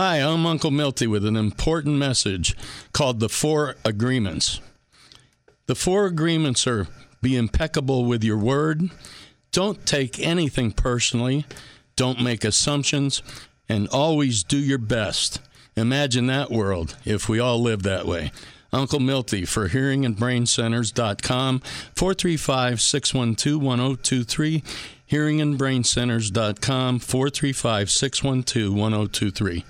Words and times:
Hi, 0.00 0.18
I'm 0.18 0.46
Uncle 0.46 0.70
Milty 0.70 1.08
with 1.08 1.24
an 1.24 1.34
important 1.34 1.96
message 1.96 2.54
called 2.92 3.18
the 3.18 3.28
Four 3.28 3.74
Agreements. 3.84 4.60
The 5.66 5.74
Four 5.74 6.06
Agreements 6.06 6.68
are 6.68 6.86
be 7.20 7.36
impeccable 7.36 8.04
with 8.04 8.22
your 8.22 8.38
word, 8.38 8.90
don't 9.50 9.84
take 9.84 10.20
anything 10.20 10.70
personally, 10.70 11.46
don't 11.96 12.22
make 12.22 12.44
assumptions, 12.44 13.24
and 13.68 13.88
always 13.88 14.44
do 14.44 14.58
your 14.58 14.78
best. 14.78 15.40
Imagine 15.74 16.28
that 16.28 16.52
world 16.52 16.96
if 17.04 17.28
we 17.28 17.40
all 17.40 17.60
lived 17.60 17.82
that 17.82 18.06
way. 18.06 18.30
Uncle 18.72 19.00
Milty 19.00 19.44
for 19.44 19.68
hearingandbraincenters.com, 19.68 21.58
435 21.96 22.80
612 22.80 23.60
1023, 23.60 24.62
hearingandbraincenters.com, 25.10 26.98
435 26.98 27.90
612 27.90 28.74
1023. 28.74 29.64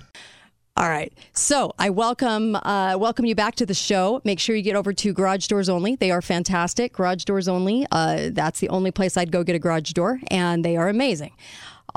All 0.79 0.89
right. 0.89 1.13
So 1.33 1.73
I 1.77 1.91
welcome 1.91 2.55
uh, 2.55 2.97
welcome 2.97 3.25
you 3.27 3.35
back 3.35 3.57
to 3.57 3.67
the 3.67 3.75
show. 3.75 4.21
Make 4.25 4.39
sure 4.39 4.55
you 4.55 4.63
get 4.63 4.77
over 4.77 4.93
to 4.93 5.13
Garage 5.13 5.49
Doors 5.49 5.69
Only. 5.69 5.97
They 5.97 6.13
are 6.13 6.23
fantastic. 6.23 6.93
Garage 6.93 7.25
Doors 7.25 7.49
Only. 7.49 7.85
Uh, 7.91 8.31
that's 8.31 8.61
the 8.61 8.69
only 8.69 8.93
place 8.93 9.17
I'd 9.17 9.33
go 9.33 9.43
get 9.43 9.57
a 9.57 9.59
garage 9.59 9.91
door, 9.91 10.21
and 10.31 10.65
they 10.65 10.77
are 10.77 10.89
amazing. 10.89 11.33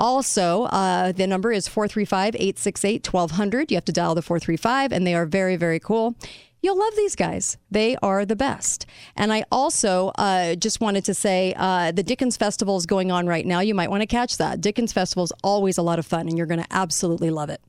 Also, 0.00 0.64
uh, 0.64 1.12
the 1.12 1.28
number 1.28 1.52
is 1.52 1.68
435 1.68 2.34
868 2.34 3.12
1200. 3.12 3.70
You 3.70 3.76
have 3.76 3.84
to 3.84 3.92
dial 3.92 4.16
the 4.16 4.22
435, 4.22 4.90
and 4.90 5.06
they 5.06 5.14
are 5.14 5.26
very, 5.26 5.54
very 5.54 5.78
cool. 5.78 6.16
You'll 6.62 6.78
love 6.78 6.94
these 6.96 7.16
guys. 7.16 7.58
They 7.72 7.96
are 8.02 8.24
the 8.24 8.36
best. 8.36 8.86
And 9.16 9.32
I 9.32 9.44
also 9.50 10.12
uh, 10.16 10.54
just 10.54 10.80
wanted 10.80 11.04
to 11.06 11.14
say 11.14 11.54
uh, 11.56 11.90
the 11.90 12.04
Dickens 12.04 12.36
Festival 12.36 12.76
is 12.76 12.86
going 12.86 13.10
on 13.10 13.26
right 13.26 13.44
now. 13.44 13.58
You 13.60 13.74
might 13.74 13.90
want 13.90 14.02
to 14.02 14.06
catch 14.06 14.36
that. 14.38 14.60
Dickens 14.60 14.92
Festival 14.92 15.24
is 15.24 15.32
always 15.42 15.76
a 15.76 15.82
lot 15.82 15.98
of 15.98 16.06
fun, 16.06 16.28
and 16.28 16.38
you're 16.38 16.46
going 16.46 16.62
to 16.62 16.72
absolutely 16.72 17.30
love 17.30 17.50
it. 17.50 17.60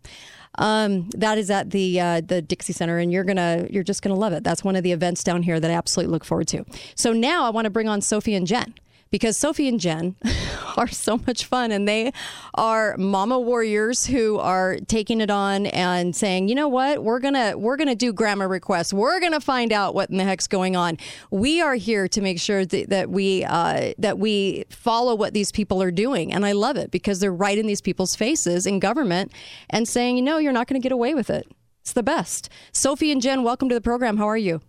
Um, 0.59 1.09
that 1.15 1.39
is 1.39 1.49
at 1.49 1.71
the 1.71 1.99
uh, 1.99 2.21
the 2.21 2.39
Dixie 2.39 2.73
Center, 2.73 2.99
and 2.99 3.11
you're 3.11 3.23
gonna 3.23 3.65
you're 3.71 3.83
just 3.83 4.03
gonna 4.03 4.15
love 4.15 4.33
it. 4.33 4.43
That's 4.43 4.63
one 4.63 4.75
of 4.75 4.83
the 4.83 4.91
events 4.91 5.23
down 5.23 5.41
here 5.41 5.59
that 5.59 5.71
I 5.71 5.73
absolutely 5.73 6.11
look 6.11 6.23
forward 6.23 6.47
to. 6.49 6.63
So 6.95 7.11
now 7.11 7.45
I 7.45 7.49
want 7.49 7.65
to 7.65 7.71
bring 7.71 7.89
on 7.89 8.01
Sophie 8.01 8.35
and 8.35 8.45
Jen 8.45 8.75
because 9.13 9.37
Sophie 9.37 9.67
and 9.67 9.79
Jen 9.79 10.15
are 10.77 10.87
so 10.87 11.19
much 11.27 11.45
fun 11.45 11.71
and 11.71 11.87
they 11.87 12.11
are 12.55 12.97
mama 12.97 13.39
warriors 13.39 14.07
who 14.07 14.39
are 14.39 14.79
taking 14.87 15.21
it 15.21 15.29
on 15.29 15.67
and 15.67 16.15
saying, 16.15 16.49
"You 16.49 16.55
know 16.55 16.67
what? 16.67 17.03
We're 17.03 17.19
going 17.19 17.35
to 17.35 17.53
we're 17.55 17.77
going 17.77 17.89
to 17.89 17.95
do 17.95 18.11
GRAMA 18.11 18.47
requests. 18.47 18.91
We're 18.91 19.19
going 19.19 19.33
to 19.33 19.39
find 19.39 19.71
out 19.71 19.93
what 19.93 20.09
in 20.09 20.17
the 20.17 20.23
heck's 20.23 20.47
going 20.47 20.75
on. 20.75 20.97
We 21.29 21.61
are 21.61 21.75
here 21.75 22.07
to 22.07 22.21
make 22.21 22.39
sure 22.39 22.65
that, 22.65 22.89
that 22.89 23.11
we 23.11 23.45
uh, 23.45 23.93
that 23.99 24.17
we 24.17 24.65
follow 24.71 25.13
what 25.13 25.35
these 25.35 25.51
people 25.51 25.83
are 25.83 25.91
doing." 25.91 26.33
And 26.33 26.43
I 26.43 26.53
love 26.53 26.75
it 26.75 26.89
because 26.89 27.19
they're 27.19 27.31
right 27.31 27.57
in 27.57 27.67
these 27.67 27.81
people's 27.81 28.15
faces 28.15 28.65
in 28.65 28.79
government 28.79 29.31
and 29.69 29.87
saying, 29.87 30.17
"You 30.17 30.23
know, 30.23 30.39
you're 30.39 30.51
not 30.51 30.65
going 30.65 30.81
to 30.81 30.83
get 30.83 30.91
away 30.91 31.13
with 31.13 31.29
it." 31.29 31.47
It's 31.81 31.93
the 31.93 32.01
best. 32.01 32.49
Sophie 32.71 33.11
and 33.11 33.21
Jen, 33.21 33.43
welcome 33.43 33.69
to 33.69 33.75
the 33.75 33.81
program. 33.81 34.17
How 34.17 34.25
are 34.25 34.37
you? 34.37 34.61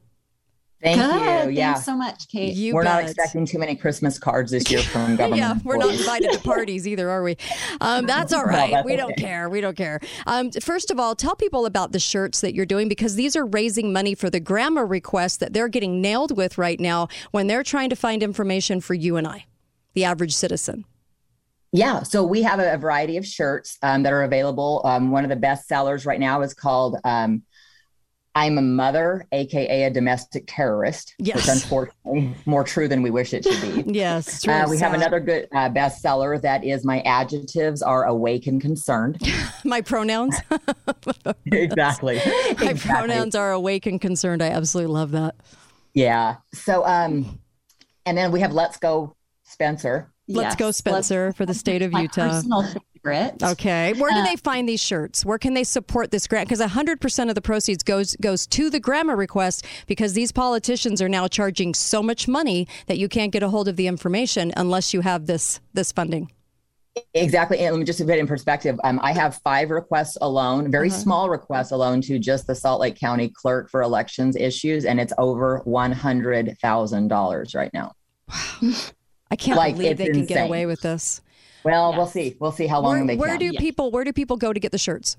Thank 0.84 1.00
Good. 1.00 1.46
you. 1.46 1.50
Yeah. 1.56 1.72
Thanks 1.72 1.86
so 1.86 1.96
much, 1.96 2.28
Kate. 2.28 2.54
You 2.54 2.74
We're 2.74 2.82
not 2.82 3.04
expecting 3.04 3.46
too 3.46 3.58
many 3.58 3.74
Christmas 3.74 4.18
cards 4.18 4.50
this 4.50 4.70
year 4.70 4.82
from 4.82 5.16
government. 5.16 5.36
yeah, 5.36 5.54
we're 5.64 5.78
not 5.78 5.88
employees. 5.88 6.00
invited 6.00 6.32
to 6.32 6.38
parties 6.40 6.86
either, 6.86 7.08
are 7.08 7.22
we? 7.22 7.38
Um, 7.80 8.04
that's 8.06 8.34
all 8.34 8.44
No, 8.44 8.52
that's 8.52 8.84
we 8.84 8.94
don't 8.94 9.16
care. 9.16 9.48
We 9.48 9.62
don't 9.62 9.78
care. 9.78 9.98
Um, 10.26 10.50
first 10.50 10.90
of 10.90 11.00
all, 11.00 11.14
tell 11.16 11.34
people 11.36 11.64
about 11.64 11.92
the 11.92 11.98
shirts 11.98 12.42
that 12.42 12.54
you're 12.54 12.66
doing 12.66 12.90
because 12.90 13.14
these 13.14 13.34
are 13.34 13.46
raising 13.46 13.94
money 13.94 14.14
for 14.14 14.28
the 14.28 14.40
GRAMA 14.40 14.84
request 14.84 15.40
that 15.40 15.54
they're 15.54 15.68
getting 15.68 16.02
nailed 16.02 16.36
with 16.36 16.58
right 16.58 16.78
now 16.78 17.08
when 17.30 17.46
they're 17.46 17.62
trying 17.62 17.88
to 17.88 17.96
find 17.96 18.22
information 18.22 18.82
for 18.82 18.92
you 18.92 19.16
and 19.16 19.26
I, 19.26 19.46
the 19.94 20.04
average 20.04 20.34
citizen. 20.34 20.84
Yeah, 21.72 22.02
so 22.02 22.22
we 22.22 22.42
have 22.42 22.60
a, 22.60 22.74
a 22.74 22.76
variety 22.76 23.16
of 23.16 23.26
shirts 23.26 23.78
um, 23.82 24.02
that 24.02 24.12
are 24.12 24.24
available. 24.24 24.82
Um, 24.84 25.10
one 25.10 25.24
of 25.24 25.30
the 25.30 25.36
best 25.36 25.66
sellers 25.66 26.04
right 26.04 26.20
now 26.20 26.42
is 26.42 26.52
called 26.52 26.98
um, 27.04 27.42
"I'm 28.34 28.58
a 28.58 28.62
Mother," 28.62 29.26
aka 29.32 29.84
a 29.84 29.90
domestic 29.90 30.44
terrorist. 30.46 31.14
Yes. 31.18 31.36
which 31.36 31.48
unfortunately 31.48 32.34
more 32.46 32.64
true 32.64 32.88
than 32.88 33.02
we 33.02 33.10
wish 33.10 33.32
it 33.34 33.44
should 33.44 33.84
be. 33.84 33.92
Yes, 33.94 34.26
it's 34.28 34.48
Uh, 34.48 34.52
really 34.52 34.70
we 34.72 34.78
have 34.78 34.94
another 34.94 35.20
good 35.20 35.48
uh, 35.52 35.68
bestseller 35.70 36.40
that 36.42 36.64
is 36.64 36.84
"My 36.84 37.00
adjectives 37.02 37.82
are 37.82 38.04
awake 38.04 38.46
and 38.46 38.60
concerned." 38.60 39.18
My 39.64 39.80
pronouns. 39.80 40.36
exactly. 41.46 42.16
My 42.16 42.70
Exactly. 42.70 42.78
pronouns 42.90 43.34
are 43.34 43.52
awake 43.52 43.86
and 43.86 44.00
concerned. 44.00 44.42
I 44.42 44.48
absolutely 44.50 44.92
love 44.92 45.10
that. 45.12 45.34
Yeah. 45.94 46.36
So, 46.52 46.84
um, 46.86 47.38
and 48.06 48.16
then 48.18 48.32
we 48.32 48.40
have 48.40 48.52
"Let's 48.52 48.76
Go 48.78 49.16
Spencer." 49.44 50.10
Let's 50.26 50.52
Yes. 50.52 50.56
go, 50.56 50.70
Spencer, 50.70 51.32
for 51.34 51.44
the 51.44 51.52
state 51.54 51.82
of 51.82 51.92
My 51.92 52.02
Utah. 52.02 52.28
personal 52.30 52.66
favorite. 53.04 53.42
Okay. 53.42 53.92
Where 53.94 54.10
do 54.12 54.18
Uh, 54.20 54.24
they 54.24 54.36
find 54.36 54.68
these 54.68 54.82
shirts? 54.82 55.24
Where 55.24 55.38
can 55.38 55.54
they 55.54 55.64
support 55.64 56.10
this 56.10 56.26
grant? 56.26 56.48
Because 56.48 56.60
100% 56.60 57.28
of 57.28 57.34
the 57.34 57.40
proceeds 57.42 57.82
goes 57.82 58.16
goes 58.20 58.46
to 58.48 58.70
the 58.70 58.80
GRAMA 58.80 59.14
request 59.16 59.64
because 59.86 60.14
these 60.14 60.32
politicians 60.32 61.00
are 61.02 61.08
now 61.08 61.28
charging 61.28 61.74
so 61.74 62.02
much 62.02 62.26
money 62.28 62.66
that 62.86 62.98
you 62.98 63.08
can't 63.08 63.32
get 63.32 63.42
a 63.42 63.48
hold 63.48 63.68
of 63.68 63.76
the 63.76 63.86
information 63.86 64.52
unless 64.56 64.94
you 64.94 65.00
have 65.02 65.26
this 65.26 65.60
this 65.74 65.92
funding. 65.92 66.30
Exactly. 67.12 67.58
And 67.58 67.72
let 67.74 67.78
me 67.80 67.84
just 67.84 67.98
put 67.98 68.08
it 68.10 68.18
in 68.20 68.26
perspective. 68.28 68.78
Um, 68.84 69.00
I 69.02 69.12
have 69.12 69.40
five 69.42 69.70
requests 69.70 70.16
alone, 70.20 70.70
very 70.70 70.88
Uh-huh. 70.90 70.98
small 70.98 71.28
requests 71.28 71.72
alone 71.72 72.00
to 72.02 72.20
just 72.20 72.46
the 72.46 72.54
Salt 72.54 72.80
Lake 72.80 72.94
County 72.96 73.28
clerk 73.30 73.68
for 73.68 73.82
elections 73.82 74.36
issues, 74.36 74.84
and 74.84 75.00
it's 75.00 75.12
over 75.18 75.60
one 75.64 75.90
hundred 75.92 76.56
thousand 76.62 77.08
dollars 77.08 77.54
right 77.54 77.72
now. 77.74 77.92
Wow. 78.30 78.72
I 79.30 79.36
can't 79.36 79.58
Like, 79.58 79.74
believe 79.74 79.96
they 79.98 80.10
can 80.10 80.24
get 80.26 80.46
away 80.46 80.66
with 80.66 80.82
this. 80.82 81.20
Well, 81.64 81.96
we'll 81.96 82.06
see. 82.06 82.36
We'll 82.40 82.52
see 82.52 82.66
how 82.66 82.80
long 82.80 82.98
Where, 82.98 83.06
they 83.06 83.16
where 83.16 83.30
can. 83.30 83.38
do 83.40 83.50
Yeah. 83.52 83.60
people 83.60 83.90
where 83.90 84.04
do 84.04 84.12
people 84.12 84.36
go 84.36 84.52
to 84.52 84.60
get 84.60 84.72
the 84.72 84.78
shirts? 84.78 85.16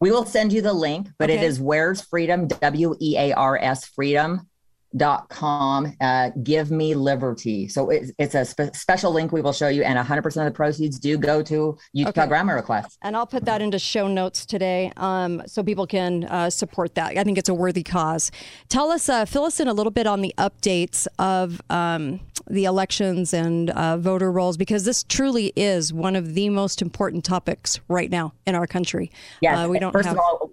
we 0.00 0.10
will 0.10 0.26
send 0.26 0.52
you 0.52 0.60
the 0.60 0.72
link, 0.72 1.08
but 1.18 1.30
it 1.30 1.34
Okay. 1.38 1.46
is 1.46 1.60
where's 1.60 2.02
freedom, 2.02 2.46
W 2.46 2.94
E 3.00 3.16
A 3.16 3.32
R 3.32 3.56
S 3.56 3.86
freedom 3.86 4.48
dot 4.96 5.28
com 5.28 5.92
uh 6.00 6.30
give 6.42 6.70
me 6.70 6.94
liberty 6.94 7.66
so 7.68 7.90
it's, 7.90 8.12
it's 8.18 8.34
a 8.34 8.44
spe- 8.44 8.74
special 8.74 9.12
link 9.12 9.32
we 9.32 9.40
will 9.40 9.52
show 9.52 9.68
you 9.68 9.82
and 9.82 9.98
100% 9.98 10.24
of 10.24 10.44
the 10.44 10.50
proceeds 10.50 10.98
do 10.98 11.18
go 11.18 11.42
to 11.42 11.76
utah 11.92 12.10
Okay. 12.10 12.26
GRAMA 12.28 12.54
requests 12.54 12.96
And 13.02 13.16
I'll 13.16 13.26
put 13.26 13.44
that 13.46 13.60
into 13.60 13.78
show 13.78 14.06
notes 14.06 14.46
today 14.46 14.92
um, 14.96 15.42
so 15.46 15.62
people 15.62 15.86
can 15.86 16.24
uh, 16.24 16.48
support 16.50 16.94
that. 16.94 17.18
I 17.18 17.24
think 17.24 17.38
it's 17.38 17.48
a 17.48 17.54
worthy 17.54 17.82
cause. 17.82 18.30
Tell 18.68 18.90
us, 18.92 19.08
uh, 19.08 19.24
fill 19.24 19.44
us 19.44 19.58
in 19.60 19.66
a 19.68 19.72
little 19.72 19.90
bit 19.90 20.06
on 20.06 20.20
the 20.20 20.32
updates 20.38 21.06
of 21.18 21.60
um, 21.70 22.20
the 22.48 22.64
elections 22.64 23.34
and 23.34 23.70
uh, 23.70 23.96
voter 23.96 24.30
rolls 24.30 24.56
because 24.56 24.84
this 24.84 25.02
truly 25.02 25.52
is 25.56 25.92
one 25.92 26.14
of 26.14 26.34
the 26.34 26.48
most 26.50 26.80
important 26.82 27.24
topics 27.24 27.80
right 27.88 28.10
now 28.10 28.32
in 28.46 28.54
our 28.54 28.66
country. 28.66 29.10
yes 29.40 29.58
Uh, 29.58 29.68
we 29.68 29.78
don't 29.78 29.92
first 29.92 30.06
have 30.08 30.16
of 30.16 30.22
all 30.22 30.43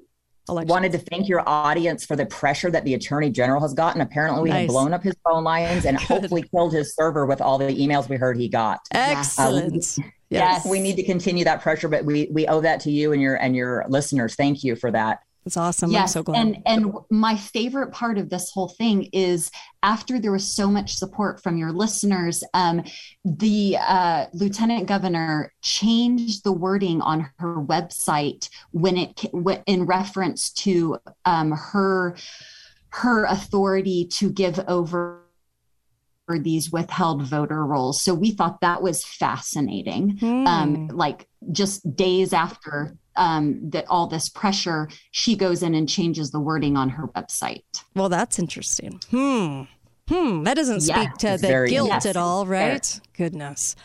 elections. 0.50 0.69
wanted 0.69 0.91
to 0.94 0.97
thank 0.97 1.28
your 1.28 1.47
audience 1.47 2.06
for 2.06 2.16
the 2.16 2.25
pressure 2.25 2.69
that 2.72 2.84
the 2.85 2.94
attorney 2.94 3.29
general 3.29 3.62
has 3.62 3.74
gotten. 3.74 4.02
Apparently, 4.02 4.44
we 4.44 4.50
Nice. 4.50 4.62
have 4.62 4.68
blown 4.69 4.94
up 4.94 5.03
his 5.03 5.16
phone 5.24 5.44
lines 5.44 5.85
and 5.85 5.97
hopefully 6.02 6.44
killed 6.44 6.74
his 6.74 6.96
server 6.96 7.25
with 7.25 7.41
all 7.41 7.57
the 7.57 7.66
emails 7.66 8.09
we 8.09 8.18
heard 8.18 8.38
he 8.38 8.47
got. 8.50 8.79
Excellent. 8.94 9.97
Uh, 10.00 10.03
yes. 10.29 10.66
We 10.66 10.79
need 10.79 10.96
to 10.97 11.03
continue 11.03 11.44
that 11.46 11.62
pressure, 11.62 11.88
but 11.88 12.06
we 12.06 12.28
we 12.31 12.47
owe 12.47 12.62
that 12.62 12.79
to 12.81 12.91
you 12.91 13.12
and 13.13 13.22
your 13.22 13.35
and 13.35 13.56
your 13.56 13.85
listeners. 13.90 14.35
Thank 14.35 14.63
you 14.63 14.75
for 14.75 14.91
that. 14.91 15.19
It's 15.46 15.57
awesome. 15.57 15.90
I'm 15.90 15.94
yes, 15.94 16.13
so 16.13 16.22
glad. 16.22 16.38
and 16.38 16.57
and 16.68 16.94
my 17.09 17.35
favorite 17.35 17.91
part 17.91 18.19
of 18.19 18.29
this 18.29 18.52
whole 18.52 18.69
thing 18.69 19.09
is 19.12 19.50
after 19.81 20.19
there 20.19 20.31
was 20.31 20.47
so 20.47 20.68
much 20.68 20.96
support 20.96 21.41
from 21.41 21.57
your 21.57 21.72
listeners, 21.72 22.44
um, 22.53 22.84
the 23.25 23.78
uh, 23.79 24.28
lieutenant 24.34 24.88
governor 24.88 25.52
changed 25.62 26.44
the 26.44 26.52
wording 26.52 27.02
on 27.02 27.28
her 27.40 27.56
website 27.56 28.50
when 28.72 28.97
it 28.97 29.25
in 29.66 29.85
reference 29.85 30.52
to 30.52 31.00
um, 31.25 31.52
her 31.52 32.16
her 32.90 33.25
authority 33.25 34.06
to 34.06 34.29
give 34.29 34.59
over 34.68 35.22
these 36.29 36.72
withheld 36.72 37.23
voter 37.23 37.66
rolls. 37.66 38.03
So 38.03 38.13
we 38.13 38.31
thought 38.31 38.62
that 38.62 38.81
was 38.81 39.03
fascinating 39.03 40.18
Hmm. 40.18 40.47
um, 40.47 40.88
like 40.88 41.28
just 41.52 41.96
days 41.96 42.31
after 42.31 42.96
um, 43.21 43.69
that 43.69 43.85
all 43.87 44.07
this 44.07 44.27
pressure, 44.29 44.89
she 45.11 45.35
goes 45.35 45.61
in 45.63 45.75
and 45.75 45.87
changes 45.87 46.31
the 46.31 46.40
wording 46.40 46.75
on 46.75 46.90
her 46.90 47.07
website. 47.09 47.63
well, 47.96 48.09
that's 48.09 48.40
interesting. 48.40 48.99
Hmm. 49.11 49.63
Hmm. 50.09 50.43
That 50.43 50.55
doesn't 50.55 50.84
Yeah, 50.84 51.01
speak 51.03 51.13
to 51.19 51.37
the 51.40 51.67
guilt 51.69 51.90
Yes, 51.90 52.05
at 52.05 52.17
all, 52.17 52.46
right? 52.46 52.99
Goodness. 53.16 53.75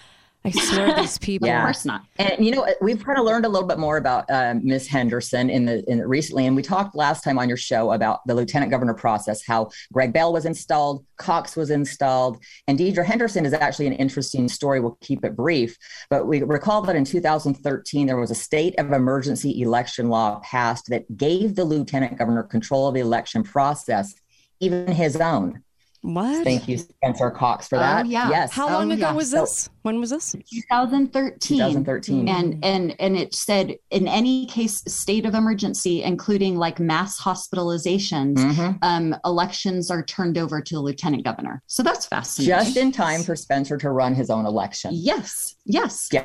I 0.46 0.50
swear 0.50 0.94
these 0.94 1.19
people. 1.31 1.48
Yeah. 1.48 1.58
Of 1.58 1.64
course 1.64 1.84
not. 1.84 2.02
And 2.19 2.44
you 2.44 2.52
know, 2.52 2.66
we've 2.81 3.04
kind 3.04 3.19
of 3.19 3.25
learned 3.25 3.44
a 3.44 3.48
little 3.48 3.66
bit 3.66 3.78
more 3.78 3.96
about 3.96 4.31
um, 4.31 4.60
Miss 4.64 4.87
Henderson 4.87 5.50
in 5.50 5.64
the 5.64 5.84
in 5.90 5.98
the, 5.98 6.06
recently, 6.06 6.46
and 6.46 6.54
we 6.54 6.62
talked 6.62 6.94
last 6.94 7.25
time 7.25 7.38
on 7.38 7.48
your 7.48 7.56
show 7.56 7.93
about 7.93 8.20
the 8.26 8.34
lieutenant 8.34 8.70
governor 8.70 8.94
process, 8.94 9.44
how 9.44 9.70
Greg 9.93 10.12
Bell 10.12 10.32
was 10.32 10.46
installed, 10.46 11.04
Cox 11.16 11.56
was 11.56 11.70
installed, 11.70 12.38
and 12.69 12.78
Deidre 12.78 13.04
Henderson 13.04 13.44
is 13.44 13.52
actually 13.52 13.88
an 13.88 13.94
interesting 13.94 14.48
story. 14.48 14.81
We'll 14.81 14.98
keep 15.00 15.25
it 15.25 15.34
brief, 15.34 15.76
but 16.10 16.26
we 16.26 16.43
recall 16.43 16.82
that 16.82 16.96
in 16.96 17.04
2013 17.04 18.06
there 18.06 18.16
was 18.16 18.31
a 18.31 18.34
state 18.34 18.78
of 18.78 18.92
emergency 18.92 19.60
election 19.60 20.08
law 20.08 20.40
passed 20.44 20.88
that 20.90 21.16
gave 21.16 21.56
the 21.56 21.64
lieutenant 21.64 22.19
governor 22.19 22.44
control 22.44 22.87
of 22.87 22.94
the 22.94 23.00
election 23.00 23.42
process, 23.42 24.14
even 24.60 24.92
his 24.92 25.16
own. 25.16 25.62
What? 26.06 26.44
Thank 26.44 26.69
you, 26.69 26.79
Spencer 26.79 27.31
Cox, 27.32 27.67
for 27.67 27.79
that. 27.79 28.05
Oh, 28.06 28.08
yeah. 28.08 28.29
Yes. 28.31 28.53
How 28.53 28.69
long 28.69 28.91
Oh, 28.93 28.94
ago 28.94 29.08
yeah. 29.08 29.12
was 29.12 29.31
So- 29.32 29.41
this? 29.41 29.69
when 29.82 30.00
was 30.00 30.11
this? 30.11 30.35
2013 30.53 31.38
2013. 31.58 32.29
and 32.29 32.64
and 32.64 32.97
and 32.99 33.17
it 33.17 33.32
said 33.35 33.76
in 33.91 34.08
any 34.08 34.47
case 34.47 34.82
state 34.88 35.25
of 35.25 35.32
emergency 35.37 36.03
including 36.03 36.56
like 36.56 36.81
mass 36.81 37.20
hospitalizations 37.20 38.35
Mhm. 38.37 38.79
um, 38.82 39.14
elections 39.25 39.88
are 39.91 40.03
turned 40.03 40.38
over 40.38 40.61
to 40.61 40.75
the 40.75 40.81
lieutenant 40.81 41.23
governor 41.25 41.62
so 41.69 41.85
that's 41.85 42.05
fascinating 42.05 42.56
Just 42.59 42.76
in 42.76 42.91
time 42.91 43.23
for 43.23 43.37
Spencer 43.37 43.76
to 43.79 43.91
run 43.91 44.12
his 44.17 44.29
own 44.29 44.44
election. 44.44 44.91
yes 44.93 45.55
yes 45.64 46.09
Yeah. 46.12 46.25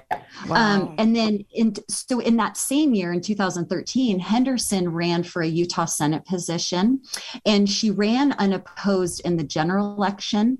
Um, 0.50 0.95
and 0.98 1.16
then 1.16 1.45
in 1.54 1.74
so 1.88 2.19
in 2.19 2.38
that 2.38 2.57
same 2.57 2.95
year 2.95 3.13
in 3.13 3.22
2013, 3.22 4.18
Henderson 4.19 4.89
ran 4.89 5.22
for 5.24 5.44
a 5.44 5.48
Utah 5.48 5.86
Senate 5.86 6.25
position, 6.25 7.01
and 7.45 7.69
she 7.69 7.92
ran 7.92 8.31
unopposed 8.34 9.22
in 9.24 9.38
the 9.38 9.44
general 9.44 9.70
election. 9.77 10.57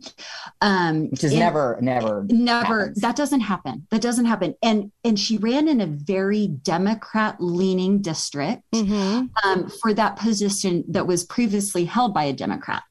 Um, 0.62 1.10
Which 1.10 1.24
is 1.24 1.32
and- 1.32 1.40
never, 1.40 1.78
never, 1.82 2.26
never 2.30 2.80
happens. 2.80 3.02
that 3.02 3.16
doesn't 3.16 3.42
happen. 3.42 3.88
That 3.92 4.02
doesn't 4.02 4.26
happen. 4.26 4.56
And 4.62 4.92
and 5.04 5.20
she 5.20 5.38
ran 5.38 5.68
in 5.68 5.82
a 5.82 5.88
very 5.88 6.48
Democrat 6.48 7.38
leaning 7.40 8.02
district 8.02 8.64
Mhm. 8.74 9.30
um, 9.44 9.70
for 9.82 9.94
that 9.94 10.16
position 10.18 10.84
that 10.90 11.08
was 11.08 11.24
previously 11.24 11.86
held 11.86 12.14
by 12.14 12.24
a 12.26 12.34
Democrat. 12.34 12.84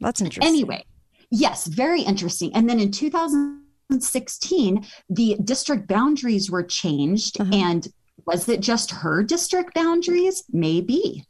That's 0.00 0.20
interesting. 0.20 0.48
Anyway, 0.52 0.84
yes, 1.30 1.66
very 1.66 2.02
interesting. 2.02 2.52
And 2.54 2.68
then 2.68 2.80
in 2.80 2.90
2016, 2.90 4.86
the 5.08 5.36
district 5.44 5.86
boundaries 5.88 6.50
were 6.50 6.62
changed. 6.62 7.40
Uh-huh. 7.40 7.50
And 7.54 7.86
was 8.26 8.48
it 8.48 8.60
just 8.60 8.90
her 8.90 9.22
district 9.22 9.74
boundaries? 9.74 10.44
Maybe. 10.52 11.24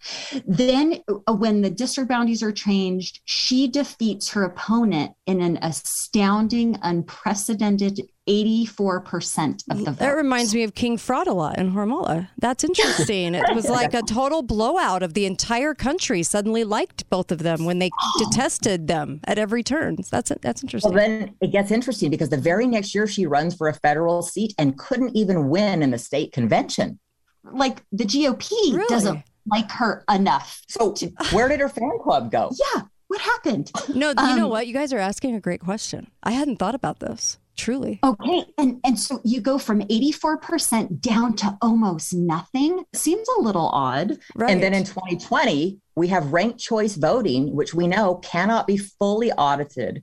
Then, 0.47 1.03
uh, 1.27 1.33
when 1.33 1.63
the 1.63 1.71
district 1.71 2.09
boundaries 2.09 2.43
are 2.43 2.53
changed, 2.53 3.21
she 3.25 3.69
defeats 3.69 4.31
her 4.31 4.45
opponent 4.45 5.13
in 5.27 5.41
an 5.41 5.59
astounding, 5.63 6.79
unprecedented 6.83 8.01
84% 8.29 9.65
of 9.71 9.79
the 9.79 9.85
vote. 9.85 9.99
That 9.99 10.17
reminds 10.17 10.55
me 10.55 10.63
of 10.63 10.75
King 10.75 10.97
Fraudula 10.97 11.57
in 11.59 11.73
Hormala. 11.73 12.29
That's 12.39 12.63
interesting. 12.63 13.35
it 13.35 13.55
was 13.55 13.69
like 13.69 13.95
a 13.95 14.03
total 14.03 14.43
blowout 14.43 15.03
of 15.03 15.15
the 15.15 15.27
entire 15.27 15.75
country 15.75 16.23
suddenly 16.23 16.63
liked 16.63 17.09
both 17.11 17.33
of 17.33 17.41
them 17.41 17.65
when 17.65 17.81
they 17.81 17.91
detested 18.19 18.87
them 18.87 19.21
at 19.25 19.39
every 19.39 19.63
turn. 19.63 19.97
That's 20.11 20.31
that's 20.41 20.63
interesting. 20.63 20.93
Well, 20.93 21.01
then 21.01 21.35
it 21.41 21.51
gets 21.51 21.71
interesting 21.71 22.11
because 22.11 22.29
the 22.29 22.37
very 22.37 22.67
next 22.67 22.95
year 22.95 23.07
she 23.07 23.27
runs 23.27 23.57
for 23.57 23.69
a 23.69 23.75
federal 23.75 24.23
seat 24.23 24.55
and 24.57 24.79
couldn't 24.79 25.17
even 25.17 25.49
win 25.49 25.83
in 25.83 25.91
the 25.91 25.99
state 25.99 26.33
convention. 26.33 27.01
Like 27.45 27.83
the 27.91 28.05
GOP 28.05 28.51
Really? 28.73 28.87
doesn't 28.89 29.25
like 29.51 29.71
her 29.73 30.05
enough. 30.09 30.63
So 30.69 30.95
where 31.33 31.49
did 31.49 31.59
her 31.59 31.69
fan 31.69 31.99
club 32.03 32.31
go? 32.31 32.53
Yeah. 32.75 32.83
What 33.09 33.21
happened? 33.21 33.71
no, 33.95 34.09
you 34.11 34.37
know 34.37 34.45
um, 34.45 34.49
what? 34.51 34.67
You 34.67 34.73
guys 34.73 34.91
are 34.93 34.99
asking 34.99 35.35
a 35.35 35.41
great 35.41 35.61
question. 35.61 36.11
I 36.23 36.31
hadn't 36.31 36.57
thought 36.57 36.75
about 36.75 37.01
this. 37.01 37.39
Truly. 37.57 38.01
Okay, 38.03 38.45
and 38.59 38.81
and 38.85 38.99
so 38.99 39.21
you 39.25 39.41
go 39.41 39.59
from 39.59 39.83
84% 39.83 41.01
down 41.01 41.37
to 41.37 41.57
almost 41.61 42.15
nothing. 42.15 42.85
Seems 42.95 43.29
a 43.39 43.43
little 43.43 43.69
odd. 43.69 44.19
Right. 44.35 44.51
And 44.51 44.63
then 44.63 44.73
in 44.75 44.85
2020, 44.85 45.79
we 45.95 46.09
have 46.09 46.33
ranked 46.33 46.59
choice 46.59 46.97
voting, 46.97 47.55
which 47.55 47.75
we 47.75 47.87
know 47.87 48.17
cannot 48.17 48.67
be 48.67 48.79
fully 48.79 49.31
audited. 49.33 50.03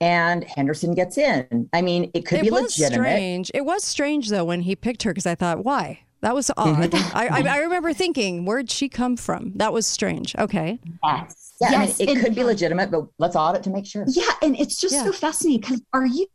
And 0.00 0.44
Henderson 0.44 0.94
gets 0.94 1.18
in. 1.18 1.68
I 1.72 1.82
mean, 1.82 2.10
it 2.14 2.26
could 2.26 2.38
it 2.40 2.44
be 2.44 2.50
was 2.50 2.78
legitimate. 2.78 3.04
strange. 3.06 3.50
It 3.54 3.64
was 3.64 3.84
strange 3.84 4.28
though 4.30 4.44
when 4.44 4.62
he 4.62 4.74
picked 4.74 5.02
her 5.04 5.10
because 5.10 5.26
I 5.26 5.34
thought, 5.34 5.64
why? 5.64 6.00
That 6.22 6.34
was 6.34 6.50
odd. 6.56 6.90
Mm-hmm. 6.90 7.16
I, 7.16 7.28
I, 7.28 7.56
I 7.56 7.58
remember 7.60 7.92
thinking, 7.92 8.44
where'd 8.44 8.70
she 8.70 8.88
come 8.88 9.16
from? 9.16 9.52
That 9.56 9.72
was 9.72 9.86
strange. 9.86 10.34
Okay. 10.36 10.78
Yes. 11.04 11.54
Yeah, 11.60 11.70
yes. 11.70 12.00
I 12.00 12.04
mean, 12.04 12.08
it 12.08 12.16
and- 12.16 12.24
could 12.26 12.34
be 12.34 12.44
legitimate, 12.44 12.90
but 12.90 13.06
let's 13.18 13.36
audit 13.36 13.62
to 13.64 13.70
make 13.70 13.86
sure. 13.86 14.04
Yeah, 14.08 14.24
and 14.42 14.58
it's 14.58 14.80
just 14.80 14.94
Yeah. 14.94 15.04
so 15.04 15.12
fascinating 15.12 15.60
because 15.60 15.82
are 15.92 16.06
you 16.06 16.26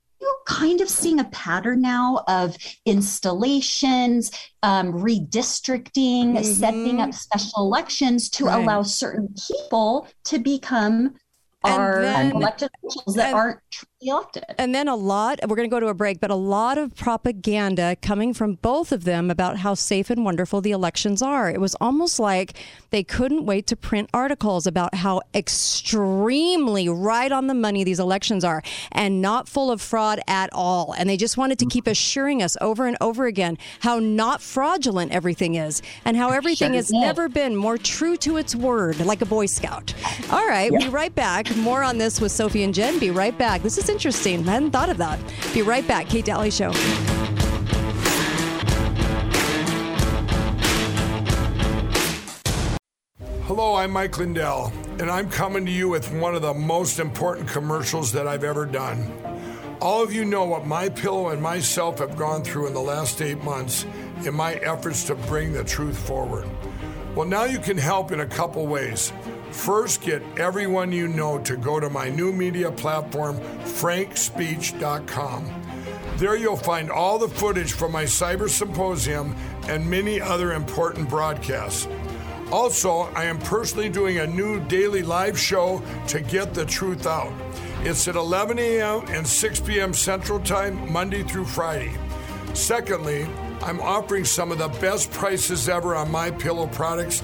kind 0.45 0.81
of 0.81 0.89
seeing 0.89 1.19
a 1.19 1.23
pattern 1.25 1.81
now 1.81 2.23
of 2.27 2.55
installations, 2.85 4.31
um, 4.63 4.93
redistricting, 4.93 6.37
Mhm. 6.37 6.43
setting 6.59 7.01
up 7.01 7.13
special 7.13 7.63
elections 7.63 8.29
to 8.31 8.45
Right. 8.45 8.61
allow 8.63 8.83
certain 8.83 9.33
people 9.47 10.07
to 10.25 10.39
become 10.39 11.15
And 11.63 11.73
our 11.81 12.01
then- 12.01 12.31
elected 12.31 12.69
officials 12.83 13.15
that 13.15 13.27
and- 13.27 13.35
aren't 13.35 13.59
truly 13.99 14.11
elected. 14.11 14.43
And 14.57 14.73
then 14.73 14.87
a 14.87 14.95
lot, 14.95 15.39
we're 15.47 15.55
going 15.55 15.69
to 15.69 15.73
go 15.73 15.79
to 15.79 15.87
a 15.87 15.93
break, 15.93 16.19
but 16.19 16.31
a 16.31 16.35
lot 16.35 16.77
of 16.77 16.95
propaganda 16.95 17.95
coming 18.01 18.33
from 18.33 18.55
both 18.55 18.91
of 18.91 19.03
them 19.03 19.29
about 19.31 19.57
how 19.57 19.73
safe 19.73 20.09
and 20.09 20.23
wonderful 20.23 20.61
the 20.61 20.71
elections 20.71 21.21
are. 21.21 21.49
It 21.49 21.59
was 21.59 21.75
almost 21.81 22.19
like 22.19 22.53
they 22.89 23.03
couldn't 23.03 23.45
wait 23.45 23.67
to 23.67 23.75
print 23.75 24.09
articles 24.13 24.67
about 24.67 24.95
how 24.95 25.21
extremely 25.33 26.89
right 26.89 27.31
on 27.31 27.47
the 27.47 27.53
money 27.53 27.83
these 27.83 27.99
elections 27.99 28.43
are 28.43 28.61
and 28.91 29.21
not 29.21 29.47
full 29.47 29.71
of 29.71 29.81
fraud 29.81 30.19
at 30.27 30.49
all. 30.53 30.93
And 30.97 31.09
they 31.09 31.17
just 31.17 31.37
wanted 31.37 31.59
to 31.59 31.65
keep 31.65 31.85
mm-hmm. 31.85 31.91
assuring 31.91 32.43
us 32.43 32.57
over 32.61 32.87
and 32.87 32.97
over 33.01 33.25
again 33.25 33.57
how 33.81 33.99
not 33.99 34.41
fraudulent 34.41 35.11
everything 35.11 35.55
is 35.55 35.81
and 36.05 36.17
how 36.17 36.29
everything 36.29 36.69
Sure 36.69 36.75
has 36.75 36.87
did. 36.87 36.99
never 36.99 37.29
been 37.29 37.55
more 37.55 37.77
true 37.77 38.17
to 38.17 38.37
its 38.37 38.55
word, 38.55 38.99
like 39.05 39.21
a 39.21 39.25
Boy 39.25 39.45
Scout. 39.45 39.93
All 40.31 40.47
right, 40.47 40.71
be 40.71 40.87
right 40.89 41.13
back. 41.13 41.55
More 41.57 41.83
on 41.83 41.97
this 41.97 42.21
with 42.21 42.31
Sophie 42.31 42.63
and 42.63 42.73
Jen. 42.73 42.99
Be 42.99 43.11
right 43.11 43.37
back. 43.37 43.61
This 43.61 43.77
is 43.77 43.84
interesting. 43.89 44.47
I 44.47 44.53
hadn't 44.53 44.71
thought 44.71 44.89
of 44.89 44.97
that. 44.97 45.19
Be 45.53 45.61
right 45.61 45.87
back. 45.87 46.07
Kate 46.07 46.25
Dalley 46.25 46.51
Show. 46.51 46.71
Hello, 53.47 53.75
I'm 53.75 53.91
Mike 53.91 54.17
Lindell, 54.17 54.73
and 54.99 55.09
I'm 55.09 55.29
coming 55.29 55.67
to 55.67 55.71
you 55.71 55.87
with 55.87 56.11
one 56.13 56.33
of 56.35 56.41
the 56.41 56.53
most 56.53 56.99
important 56.99 57.47
commercials 57.47 58.11
that 58.13 58.27
I've 58.27 58.43
ever 58.43 58.65
done. 58.65 59.11
All 59.79 60.01
of 60.01 60.11
you 60.11 60.25
know 60.25 60.45
what 60.45 60.65
my 60.65 60.89
pillow 60.89 61.29
and 61.29 61.41
myself 61.41 61.99
have 61.99 62.17
gone 62.17 62.43
through 62.43 62.65
in 62.67 62.73
the 62.73 62.81
last 62.81 63.21
eight 63.21 63.43
months 63.43 63.85
in 64.25 64.33
my 64.33 64.55
efforts 64.55 65.03
to 65.03 65.15
bring 65.15 65.53
the 65.53 65.63
truth 65.63 65.97
forward. 65.97 66.49
Well, 67.13 67.27
now 67.27 67.43
you 67.43 67.59
can 67.59 67.77
help 67.77 68.11
in 68.11 68.21
a 68.21 68.25
couple 68.25 68.65
ways. 68.65 69.13
First, 69.55 70.01
get 70.01 70.21
everyone 70.37 70.91
you 70.91 71.07
know 71.07 71.39
to 71.39 71.57
go 71.57 71.79
to 71.79 71.89
my 71.89 72.07
new 72.09 72.31
media 72.31 72.71
platform, 72.71 73.39
frankspeech.com. 73.63 75.61
There 76.17 76.35
you'll 76.35 76.55
find 76.55 76.91
all 76.91 77.17
the 77.17 77.29
footage 77.29 77.73
from 77.73 77.91
my 77.91 78.03
cyber 78.03 78.47
symposium 78.47 79.35
and 79.67 79.89
many 79.89 80.21
other 80.21 80.53
important 80.53 81.09
broadcasts. 81.09 81.87
Also, 82.51 83.09
I 83.15 83.23
am 83.23 83.39
personally 83.39 83.89
doing 83.89 84.19
a 84.19 84.27
new 84.27 84.59
daily 84.65 85.01
live 85.01 85.39
show 85.39 85.81
to 86.09 86.21
get 86.21 86.53
the 86.53 86.65
truth 86.65 87.07
out. 87.07 87.33
It's 87.81 88.07
at 88.07 88.15
11 88.15 88.59
a.m. 88.59 89.05
and 89.07 89.25
6 89.25 89.59
p.m. 89.61 89.95
Central 89.95 90.39
Time, 90.41 90.91
Monday 90.91 91.23
through 91.23 91.45
Friday. 91.45 91.95
Secondly, 92.53 93.25
I'm 93.61 93.81
offering 93.81 94.25
some 94.25 94.51
of 94.51 94.59
the 94.59 94.67
best 94.67 95.11
prices 95.11 95.67
ever 95.69 95.95
on 95.95 96.11
my 96.11 96.29
pillow 96.29 96.67
products, 96.67 97.23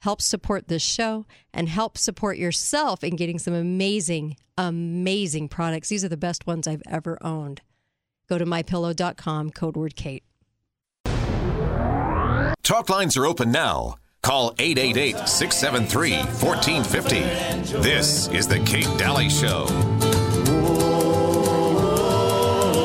help 0.00 0.20
support 0.20 0.68
this 0.68 0.82
show, 0.82 1.26
and 1.52 1.68
help 1.68 1.96
support 1.96 2.36
yourself 2.36 3.04
in 3.04 3.16
getting 3.16 3.38
some 3.38 3.54
amazing, 3.54 4.36
amazing 4.58 5.48
products. 5.48 5.88
These 5.88 6.04
are 6.04 6.08
the 6.08 6.16
best 6.16 6.46
ones 6.46 6.66
I've 6.66 6.82
ever 6.88 7.18
owned. 7.22 7.60
Go 8.28 8.38
to 8.38 8.44
mypillow.com, 8.44 9.50
code 9.50 9.76
word 9.76 9.96
Kate. 9.96 10.24
Talk 12.62 12.88
lines 12.88 13.16
are 13.16 13.26
open 13.26 13.50
now. 13.50 13.96
Call 14.22 14.54
888 14.58 15.28
673 15.28 16.18
1450. 16.18 17.80
This 17.80 18.28
is 18.28 18.46
The 18.46 18.60
Kate 18.60 18.86
Dalley 18.98 19.30
Show. 19.30 19.66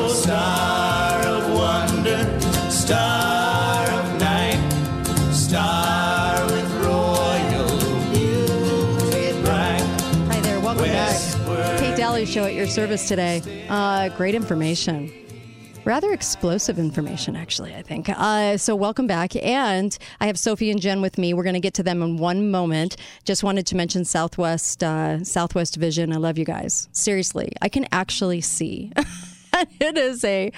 Star 0.08 1.20
of 1.26 1.52
wonder, 1.52 2.40
star 2.70 3.25
Dalley 12.16 12.24
Show 12.24 12.44
at 12.44 12.54
your 12.54 12.66
service 12.66 13.08
today. 13.08 13.66
Uh, 13.68 14.08
great 14.16 14.34
information. 14.34 15.12
Rather 15.84 16.14
explosive 16.14 16.78
information, 16.78 17.36
actually, 17.36 17.74
I 17.74 17.82
think. 17.82 18.08
Uh, 18.08 18.56
so, 18.56 18.74
welcome 18.74 19.06
back. 19.06 19.36
And 19.36 19.94
I 20.18 20.26
have 20.26 20.38
Sophie 20.38 20.70
and 20.70 20.80
Jen 20.80 21.02
with 21.02 21.18
me. 21.18 21.34
We're 21.34 21.42
going 21.42 21.56
to 21.56 21.60
get 21.60 21.74
to 21.74 21.82
them 21.82 22.00
in 22.00 22.16
one 22.16 22.50
moment. 22.50 22.96
Just 23.24 23.44
wanted 23.44 23.66
to 23.66 23.76
mention 23.76 24.06
Southwest 24.06 24.82
uh, 24.82 25.24
Southwest 25.24 25.76
Vision. 25.76 26.10
I 26.10 26.16
love 26.16 26.38
you 26.38 26.46
guys. 26.46 26.88
Seriously, 26.92 27.52
I 27.60 27.68
can 27.68 27.86
actually 27.92 28.40
see. 28.40 28.92
it 29.78 29.98
is 29.98 30.24
a 30.24 30.52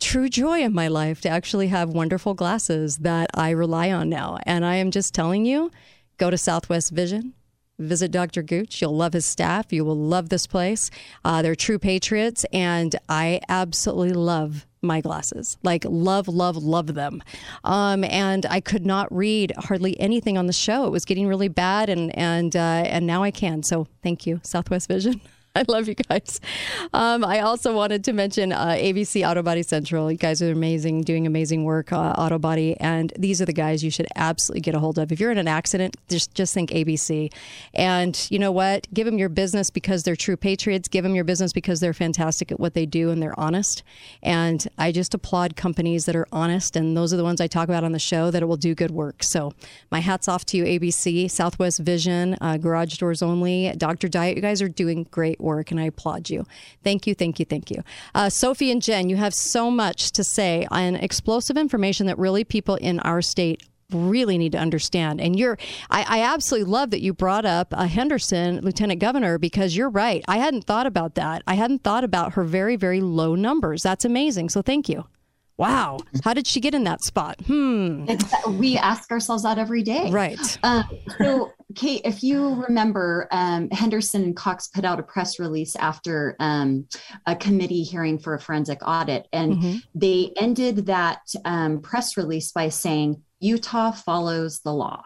true 0.00 0.28
joy 0.28 0.60
in 0.60 0.74
my 0.74 0.88
life 0.88 1.22
to 1.22 1.30
actually 1.30 1.68
have 1.68 1.88
wonderful 1.88 2.34
glasses 2.34 2.98
that 2.98 3.30
I 3.32 3.52
rely 3.52 3.92
on 3.92 4.10
now. 4.10 4.40
And 4.42 4.62
I 4.62 4.74
am 4.74 4.90
just 4.90 5.14
telling 5.14 5.46
you 5.46 5.70
go 6.18 6.28
to 6.28 6.36
Southwest 6.36 6.92
Vision. 6.92 7.32
Visit 7.78 8.10
Dr. 8.10 8.42
Gooch. 8.42 8.80
You'll 8.80 8.96
love 8.96 9.12
his 9.12 9.24
staff. 9.24 9.72
You 9.72 9.84
will 9.84 9.96
love 9.96 10.28
this 10.28 10.46
place. 10.46 10.90
Uh, 11.24 11.42
they're 11.42 11.54
true 11.54 11.78
patriots, 11.78 12.44
and 12.52 12.96
I 13.08 13.40
absolutely 13.48 14.14
love 14.14 14.66
my 14.82 15.00
glasses. 15.00 15.58
Like, 15.62 15.84
love, 15.86 16.28
love, 16.28 16.56
love 16.56 16.94
them. 16.94 17.22
Um, 17.64 18.04
and 18.04 18.46
I 18.46 18.60
could 18.60 18.86
not 18.86 19.12
read 19.14 19.52
hardly 19.56 19.98
anything 20.00 20.36
on 20.36 20.46
the 20.46 20.52
show. 20.52 20.86
It 20.86 20.90
was 20.90 21.04
getting 21.04 21.26
really 21.26 21.48
bad, 21.48 21.88
and 21.88 22.16
and 22.16 22.54
uh, 22.56 22.84
and 22.86 23.06
now 23.06 23.22
I 23.22 23.30
can. 23.30 23.62
So, 23.62 23.86
thank 24.02 24.26
you, 24.26 24.40
Southwest 24.42 24.88
Vision. 24.88 25.20
I 25.58 25.64
love 25.66 25.88
you 25.88 25.94
guys. 25.94 26.40
Um, 26.92 27.24
I 27.24 27.40
also 27.40 27.74
wanted 27.74 28.04
to 28.04 28.12
mention 28.12 28.52
uh, 28.52 28.76
ABC 28.78 29.28
Auto 29.28 29.42
Body 29.42 29.64
Central. 29.64 30.10
You 30.12 30.16
guys 30.16 30.40
are 30.40 30.52
amazing, 30.52 31.02
doing 31.02 31.26
amazing 31.26 31.64
work, 31.64 31.92
uh, 31.92 32.14
Auto 32.16 32.38
Body, 32.38 32.76
and 32.78 33.12
these 33.18 33.42
are 33.42 33.44
the 33.44 33.52
guys 33.52 33.82
you 33.82 33.90
should 33.90 34.06
absolutely 34.14 34.60
get 34.60 34.76
a 34.76 34.78
hold 34.78 35.00
of. 35.00 35.10
If 35.10 35.18
you're 35.18 35.32
in 35.32 35.38
an 35.38 35.48
accident, 35.48 35.96
just 36.08 36.32
just 36.32 36.54
think 36.54 36.70
ABC. 36.70 37.32
And 37.74 38.24
you 38.30 38.38
know 38.38 38.52
what? 38.52 38.86
Give 38.94 39.04
them 39.04 39.18
your 39.18 39.28
business 39.28 39.68
because 39.68 40.04
they're 40.04 40.14
true 40.14 40.36
patriots. 40.36 40.86
Give 40.86 41.02
them 41.02 41.16
your 41.16 41.24
business 41.24 41.52
because 41.52 41.80
they're 41.80 41.92
fantastic 41.92 42.52
at 42.52 42.60
what 42.60 42.74
they 42.74 42.86
do 42.86 43.10
and 43.10 43.20
they're 43.20 43.38
honest. 43.38 43.82
And 44.22 44.64
I 44.78 44.92
just 44.92 45.12
applaud 45.12 45.56
companies 45.56 46.04
that 46.04 46.14
are 46.14 46.28
honest, 46.30 46.76
and 46.76 46.96
those 46.96 47.12
are 47.12 47.16
the 47.16 47.24
ones 47.24 47.40
I 47.40 47.48
talk 47.48 47.68
about 47.68 47.82
on 47.82 47.90
the 47.90 47.98
show 47.98 48.30
that 48.30 48.46
will 48.46 48.56
do 48.56 48.76
good 48.76 48.92
work. 48.92 49.24
So 49.24 49.52
my 49.90 49.98
hats 49.98 50.28
off 50.28 50.44
to 50.46 50.56
you, 50.56 50.64
ABC, 50.64 51.28
Southwest 51.28 51.80
Vision, 51.80 52.36
uh, 52.40 52.58
Garage 52.58 52.96
Doors 52.98 53.22
Only, 53.22 53.74
Dr. 53.76 54.06
Diet. 54.06 54.36
You 54.36 54.42
guys 54.42 54.62
are 54.62 54.68
doing 54.68 55.08
great 55.10 55.40
work, 55.40 55.47
and 55.56 55.80
I 55.80 55.84
applaud 55.84 56.30
you. 56.30 56.46
Thank 56.84 57.06
you, 57.06 57.14
thank 57.14 57.38
you, 57.38 57.44
thank 57.44 57.70
you. 57.70 57.82
Uh, 58.14 58.28
Sophie 58.28 58.70
and 58.70 58.82
Jen, 58.82 59.08
you 59.08 59.16
have 59.16 59.34
so 59.34 59.70
much 59.70 60.12
to 60.12 60.24
say 60.24 60.66
on 60.70 60.96
explosive 60.96 61.56
information 61.56 62.06
that 62.06 62.18
really 62.18 62.44
people 62.44 62.76
in 62.76 63.00
our 63.00 63.22
state 63.22 63.62
really 63.90 64.36
need 64.36 64.52
to 64.52 64.58
understand. 64.58 65.20
And 65.20 65.38
you're, 65.38 65.56
I, 65.88 66.04
I 66.06 66.22
absolutely 66.22 66.70
love 66.70 66.90
that 66.90 67.00
you 67.00 67.14
brought 67.14 67.46
up 67.46 67.68
uh, 67.72 67.86
Henderson, 67.86 68.60
Lieutenant 68.60 69.00
Governor, 69.00 69.38
because 69.38 69.74
you're 69.76 69.88
right. 69.88 70.22
I 70.28 70.36
hadn't 70.36 70.64
thought 70.64 70.86
about 70.86 71.14
that. 71.14 71.42
I 71.46 71.54
hadn't 71.54 71.84
thought 71.84 72.04
about 72.04 72.34
her 72.34 72.44
very, 72.44 72.76
very 72.76 73.00
low 73.00 73.34
numbers. 73.34 73.82
That's 73.82 74.04
amazing. 74.04 74.50
So 74.50 74.60
thank 74.60 74.88
you. 74.88 75.06
Wow. 75.56 75.98
How 76.22 76.34
did 76.34 76.46
she 76.46 76.60
get 76.60 76.74
in 76.74 76.84
that 76.84 77.02
spot? 77.02 77.40
Hmm. 77.46 78.04
It's, 78.08 78.24
we 78.46 78.76
ask 78.76 79.10
ourselves 79.10 79.42
that 79.42 79.58
every 79.58 79.82
day. 79.82 80.10
Right. 80.10 80.58
Uh, 80.62 80.84
so, 81.18 81.50
Kate, 81.74 82.00
if 82.04 82.22
you 82.22 82.54
remember, 82.66 83.28
um, 83.30 83.68
Henderson 83.70 84.22
and 84.24 84.36
Cox 84.36 84.68
put 84.68 84.84
out 84.84 84.98
a 85.00 85.02
press 85.02 85.38
release 85.38 85.76
after 85.76 86.34
um, 86.40 86.86
a 87.26 87.36
committee 87.36 87.82
hearing 87.82 88.18
for 88.18 88.34
a 88.34 88.40
forensic 88.40 88.78
audit, 88.86 89.28
and 89.32 89.48
Mm-hmm. 89.54 89.76
they 89.94 90.32
ended 90.36 90.86
that 90.86 91.20
um, 91.44 91.80
press 91.80 92.16
release 92.16 92.52
by 92.52 92.68
saying 92.68 93.22
Utah 93.40 93.92
follows 93.92 94.60
the 94.60 94.72
law. 94.72 95.04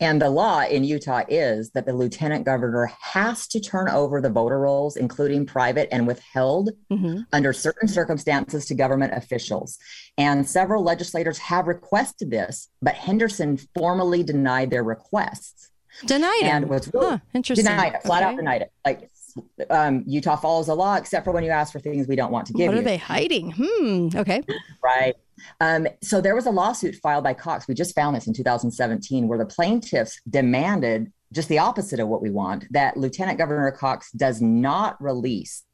And 0.00 0.20
the 0.20 0.30
law 0.30 0.62
in 0.62 0.84
Utah 0.84 1.22
is 1.28 1.70
that 1.72 1.84
the 1.84 1.92
lieutenant 1.92 2.44
governor 2.44 2.90
has 3.00 3.46
to 3.48 3.60
turn 3.60 3.88
over 3.90 4.20
the 4.20 4.30
voter 4.30 4.60
rolls, 4.60 4.96
including 4.96 5.44
private 5.46 5.88
and 5.92 6.06
withheld, 6.06 6.70
hmm 6.90 7.20
under 7.32 7.52
certain 7.52 7.88
circumstances 7.88 8.66
to 8.66 8.74
government 8.74 9.12
officials. 9.14 9.78
And 10.16 10.48
several 10.48 10.82
legislators 10.84 11.38
have 11.38 11.66
requested 11.66 12.30
this, 12.30 12.68
but 12.80 12.94
Henderson 12.94 13.58
formally 13.76 14.22
denied 14.22 14.70
their 14.70 14.84
requests 14.84 15.70
Denied 16.06 16.40
it. 16.42 16.46
and 16.46 16.68
was 16.68 16.90
really 16.92 17.06
Huh, 17.06 17.18
interesting. 17.34 17.64
denied 17.66 17.94
it, 17.94 18.02
flat 18.02 18.22
out 18.22 18.28
Okay. 18.34 18.36
denied 18.38 18.62
it. 18.62 18.72
Like 18.84 19.10
um, 19.70 20.04
Utah 20.06 20.36
follows 20.36 20.66
the 20.66 20.74
law, 20.76 20.94
except 20.96 21.24
for 21.24 21.32
when 21.32 21.42
you 21.44 21.50
ask 21.50 21.72
for 21.72 21.80
things 21.80 22.06
we 22.06 22.14
don't 22.16 22.30
want 22.30 22.46
to 22.46 22.52
give 22.52 22.62
you. 22.62 22.66
What 22.68 22.74
you. 22.74 22.80
are 22.80 22.84
they 22.84 22.96
hiding? 22.96 23.50
Hmm. 23.56 24.08
Okay. 24.16 24.42
Right. 24.82 25.14
Um, 25.60 25.88
so 26.02 26.20
there 26.20 26.34
was 26.36 26.46
a 26.46 26.50
lawsuit 26.50 26.94
filed 27.02 27.24
by 27.24 27.34
Cox. 27.34 27.66
We 27.66 27.74
just 27.74 27.94
found 27.96 28.14
this 28.16 28.26
in 28.28 28.32
2017, 28.34 29.26
where 29.26 29.38
the 29.38 29.46
plaintiffs 29.46 30.20
demanded 30.30 31.12
just 31.32 31.48
the 31.48 31.58
opposite 31.58 31.98
of 31.98 32.06
what 32.06 32.22
we 32.22 32.30
want 32.30 32.64
that 32.70 32.96
Lieutenant 32.96 33.38
Governor 33.38 33.72
Cox 33.72 34.12
does 34.12 34.40
not 34.40 35.00
release. 35.02 35.64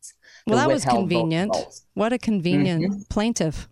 the 0.47 0.53
Well, 0.55 0.59
that 0.67 0.73
was 0.73 0.85
convenient. 0.87 1.55
What 1.95 2.13
a 2.15 2.19
convenient 2.19 2.83
Mm-hmm. 2.85 3.01
plaintiff. 3.11 3.69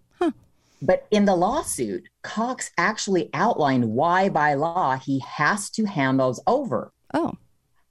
Huh. 0.80 0.86
But 0.86 1.06
in 1.10 1.24
the 1.24 1.34
lawsuit, 1.36 2.08
Cox 2.22 2.70
actually 2.78 3.30
outlined 3.34 3.84
why, 3.90 4.28
by 4.28 4.54
law, 4.54 4.96
he 4.96 5.20
has 5.20 5.70
to 5.70 5.84
hand 5.84 6.20
those 6.20 6.40
over. 6.46 6.92
Oh. 7.14 7.34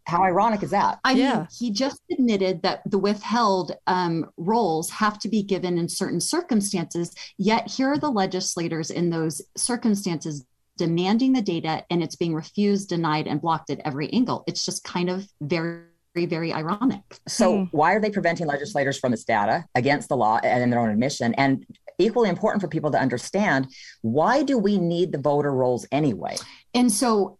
How 0.06 0.24
ironic 0.24 0.64
is 0.64 0.70
that? 0.72 1.00
I 1.04 1.12
Yeah. 1.12 1.36
mean, 1.40 1.48
he 1.52 1.70
just 1.70 2.00
admitted 2.10 2.62
that 2.62 2.82
the 2.90 2.98
withheld 2.98 3.74
um, 3.88 4.30
roles 4.38 4.90
have 4.90 5.20
to 5.20 5.28
be 5.28 5.44
given 5.44 5.78
in 5.78 5.90
certain 5.90 6.22
circumstances, 6.22 7.14
yet 7.38 7.70
here 7.70 7.92
are 7.92 7.98
the 7.98 8.10
legislators 8.10 8.90
in 8.90 9.10
those 9.10 9.42
circumstances 9.58 10.46
demanding 10.78 11.34
the 11.34 11.42
data 11.42 11.84
and 11.90 12.02
it's 12.02 12.16
being 12.16 12.34
refused, 12.34 12.88
denied, 12.88 13.28
and 13.28 13.42
blocked 13.42 13.70
at 13.70 13.82
every 13.84 14.14
angle. 14.14 14.44
It's 14.48 14.64
just 14.66 14.84
kind 14.86 15.10
of 15.10 15.28
very, 15.42 15.82
very 16.16 16.54
ironic. 16.54 17.02
So, 17.28 17.68
why 17.72 17.94
are 17.94 18.00
they 18.00 18.12
preventing 18.12 18.48
legislators 18.48 18.98
from 18.98 19.12
this 19.12 19.26
data 19.26 19.66
against 19.76 20.08
the 20.08 20.16
law 20.16 20.40
and 20.42 20.64
in 20.64 20.70
their 20.70 20.80
own 20.80 20.90
admission? 20.90 21.34
And 21.34 21.66
equally 22.00 22.30
important 22.30 22.62
for 22.62 22.68
people 22.68 22.92
to 22.92 23.00
understand 23.00 23.68
why 24.02 24.44
do 24.44 24.58
we 24.58 24.78
need 24.78 25.12
the 25.12 25.18
voter 25.18 25.52
rolls 25.52 25.88
anyway? 25.92 26.36
And 26.74 26.92
so 26.92 27.40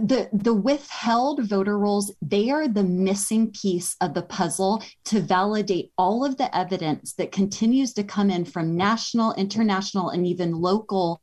the 0.00 0.28
the 0.32 0.52
withheld 0.52 1.44
voter 1.44 1.78
rolls 1.78 2.12
they 2.20 2.50
are 2.50 2.66
the 2.66 2.82
missing 2.82 3.52
piece 3.52 3.94
of 4.00 4.12
the 4.12 4.22
puzzle 4.22 4.82
to 5.04 5.20
validate 5.20 5.92
all 5.96 6.24
of 6.24 6.36
the 6.36 6.54
evidence 6.56 7.12
that 7.12 7.30
continues 7.30 7.92
to 7.92 8.02
come 8.02 8.28
in 8.28 8.44
from 8.44 8.76
national 8.76 9.32
international 9.34 10.10
and 10.10 10.26
even 10.26 10.60
local 10.60 11.20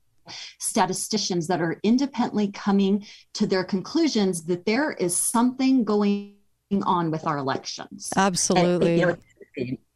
statisticians 0.59 1.47
that 1.47 1.61
are 1.61 1.81
independently 1.83 2.49
coming 2.49 3.05
to 3.33 3.45
their 3.45 3.65
conclusions 3.65 4.45
that 4.45 4.65
there 4.65 4.93
is 4.93 5.17
something 5.17 5.83
going 5.83 6.33
on 6.83 7.11
with 7.11 7.27
our 7.27 7.37
elections 7.37 8.09
And, 8.15 8.25
Absolutely. 8.25 8.99
you 9.01 9.05
know, 9.07 9.17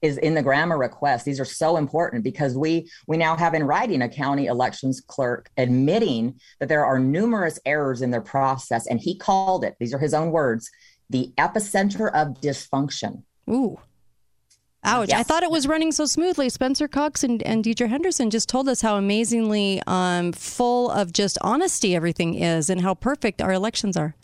is 0.02 0.18
in 0.18 0.34
the 0.34 0.42
GRAMA 0.42 0.78
request. 0.78 1.26
These 1.26 1.40
are 1.40 1.46
so 1.46 1.78
important 1.78 2.24
because 2.24 2.58
we 2.58 2.90
we 3.08 3.18
now 3.18 3.36
have 3.36 3.54
in 3.54 3.64
writing 3.64 4.02
a 4.02 4.10
county 4.10 4.48
elections 4.48 5.02
clerk 5.06 5.50
admitting 5.58 6.40
that 6.60 6.70
there 6.70 6.86
are 6.86 7.00
numerous 7.00 7.60
errors 7.66 8.02
in 8.02 8.12
their 8.12 8.22
process, 8.22 8.88
and 8.88 9.00
he 9.00 9.18
called 9.18 9.64
it. 9.64 9.76
These 9.80 9.94
are 9.94 10.00
his 10.00 10.14
own 10.14 10.32
words: 10.32 10.70
the 11.10 11.34
epicenter 11.38 12.12
of 12.14 12.40
dysfunction. 12.42 13.24
Ooh. 13.50 13.80
Ouch. 14.88 15.12
I 15.12 15.24
thought 15.24 15.42
it 15.42 15.50
was 15.50 15.68
running 15.68 15.92
so 15.92 16.06
smoothly. 16.06 16.48
Spencer 16.48 16.88
Cox 16.88 17.24
and, 17.24 17.42
and 17.42 17.64
Deidre 17.64 17.90
Henderson 17.90 18.30
just 18.30 18.48
told 18.48 18.70
us 18.70 18.82
how 18.82 18.98
amazingly 18.98 19.82
um, 19.88 20.32
full 20.32 20.92
of 20.92 21.12
just 21.12 21.40
honesty 21.42 21.96
everything 21.96 22.36
is 22.36 22.70
and 22.70 22.82
how 22.82 22.94
perfect 22.94 23.42
our 23.42 23.52
elections 23.52 23.98
are. 23.98 24.16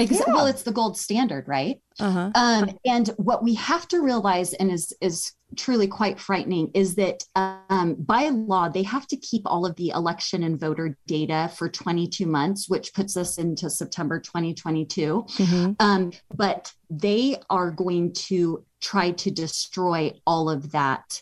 Exa- 0.00 0.26
Well, 0.26 0.46
it's 0.46 0.62
the 0.62 0.72
gold 0.72 0.96
standard, 0.98 1.46
right? 1.46 1.80
Uh-huh. 1.98 2.30
Um, 2.34 2.78
and 2.84 3.08
what 3.16 3.42
we 3.44 3.54
have 3.54 3.86
to 3.88 4.00
realize, 4.00 4.54
and 4.54 4.70
is 4.70 4.92
is 5.00 5.32
truly 5.56 5.88
quite 5.88 6.18
frightening, 6.18 6.70
is 6.74 6.94
that 6.94 7.24
um, 7.36 7.96
by 7.98 8.28
law 8.28 8.68
they 8.68 8.84
have 8.84 9.06
to 9.08 9.16
keep 9.16 9.42
all 9.44 9.66
of 9.66 9.76
the 9.76 9.90
election 9.90 10.42
and 10.44 10.58
voter 10.58 10.96
data 11.06 11.50
for 11.54 11.68
22 11.68 12.26
months, 12.26 12.68
which 12.68 12.94
puts 12.94 13.16
us 13.16 13.36
into 13.38 13.68
September 13.68 14.20
2022. 14.20 15.24
Mhm. 15.28 15.76
Um, 15.80 16.12
but 16.34 16.72
they 16.88 17.36
are 17.50 17.70
going 17.70 18.12
to 18.12 18.64
try 18.80 19.10
to 19.10 19.30
destroy 19.30 20.12
all 20.26 20.48
of 20.48 20.72
that. 20.72 21.20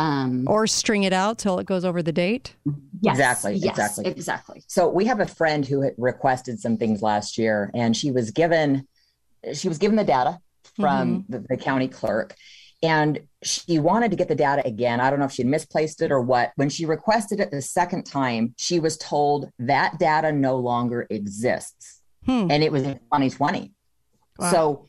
Um, 0.00 0.44
Or 0.48 0.66
string 0.66 1.02
it 1.02 1.12
out 1.12 1.36
till 1.38 1.58
it 1.58 1.66
goes 1.66 1.84
over 1.84 2.02
the 2.02 2.12
date. 2.12 2.54
yes, 3.02 3.16
Exactly, 3.16 3.54
yes, 3.56 3.70
exactly. 3.78 4.06
exactly. 4.06 4.62
So 4.66 4.88
we 4.88 5.04
have 5.04 5.20
a 5.20 5.26
friend 5.26 5.66
who 5.66 5.82
had 5.82 5.94
requested 5.98 6.58
some 6.58 6.76
things 6.78 7.02
last 7.02 7.36
year, 7.36 7.70
and 7.74 7.94
she 7.96 8.10
was 8.10 8.30
given 8.30 8.86
she 9.54 9.68
was 9.68 9.78
given 9.78 9.96
the 9.96 10.04
data 10.04 10.38
from 10.76 11.24
the, 11.28 11.38
the 11.48 11.56
county 11.56 11.88
clerk, 11.88 12.34
and 12.82 13.20
she 13.42 13.78
wanted 13.78 14.10
to 14.10 14.16
get 14.16 14.28
the 14.28 14.34
data 14.34 14.62
again. 14.66 15.00
I 15.00 15.10
don't 15.10 15.18
know 15.18 15.24
if 15.26 15.32
she'd 15.32 15.46
misplaced 15.46 16.00
it 16.02 16.10
or 16.12 16.20
what. 16.20 16.52
When 16.56 16.68
she 16.70 16.84
requested 16.86 17.40
it 17.40 17.50
the 17.50 17.60
second 17.62 18.04
time, 18.04 18.54
she 18.58 18.80
was 18.80 18.96
told 18.98 19.50
that 19.58 19.98
data 19.98 20.30
no 20.32 20.56
longer 20.56 21.06
exists, 21.10 22.00
Hmm. 22.26 22.48
and 22.50 22.62
it 22.62 22.70
was 22.72 22.82
in 22.84 22.94
2020. 22.98 23.72
Wow. 24.38 24.50
So 24.50 24.86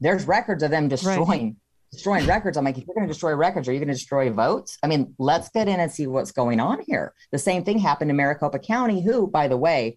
there's 0.00 0.26
records 0.26 0.62
of 0.62 0.70
them 0.70 0.86
destroying. 0.88 1.56
Destroying 1.94 2.26
records. 2.26 2.56
I'm 2.56 2.64
like, 2.64 2.76
if 2.76 2.84
you're 2.86 2.94
going 2.94 3.06
to 3.06 3.12
destroy 3.12 3.34
records, 3.34 3.68
are 3.68 3.72
you 3.72 3.78
going 3.78 3.86
to 3.88 3.94
destroy 3.94 4.28
votes? 4.30 4.76
I 4.82 4.88
mean, 4.88 5.14
let's 5.18 5.48
get 5.50 5.68
in 5.68 5.78
and 5.78 5.90
see 5.90 6.06
what's 6.08 6.32
going 6.32 6.58
on 6.58 6.82
here. 6.86 7.14
The 7.30 7.38
same 7.38 7.62
thing 7.64 7.78
happened 7.78 8.10
in 8.10 8.16
Maricopa 8.16 8.58
County, 8.58 9.00
who, 9.00 9.28
by 9.28 9.46
the 9.46 9.56
way, 9.56 9.96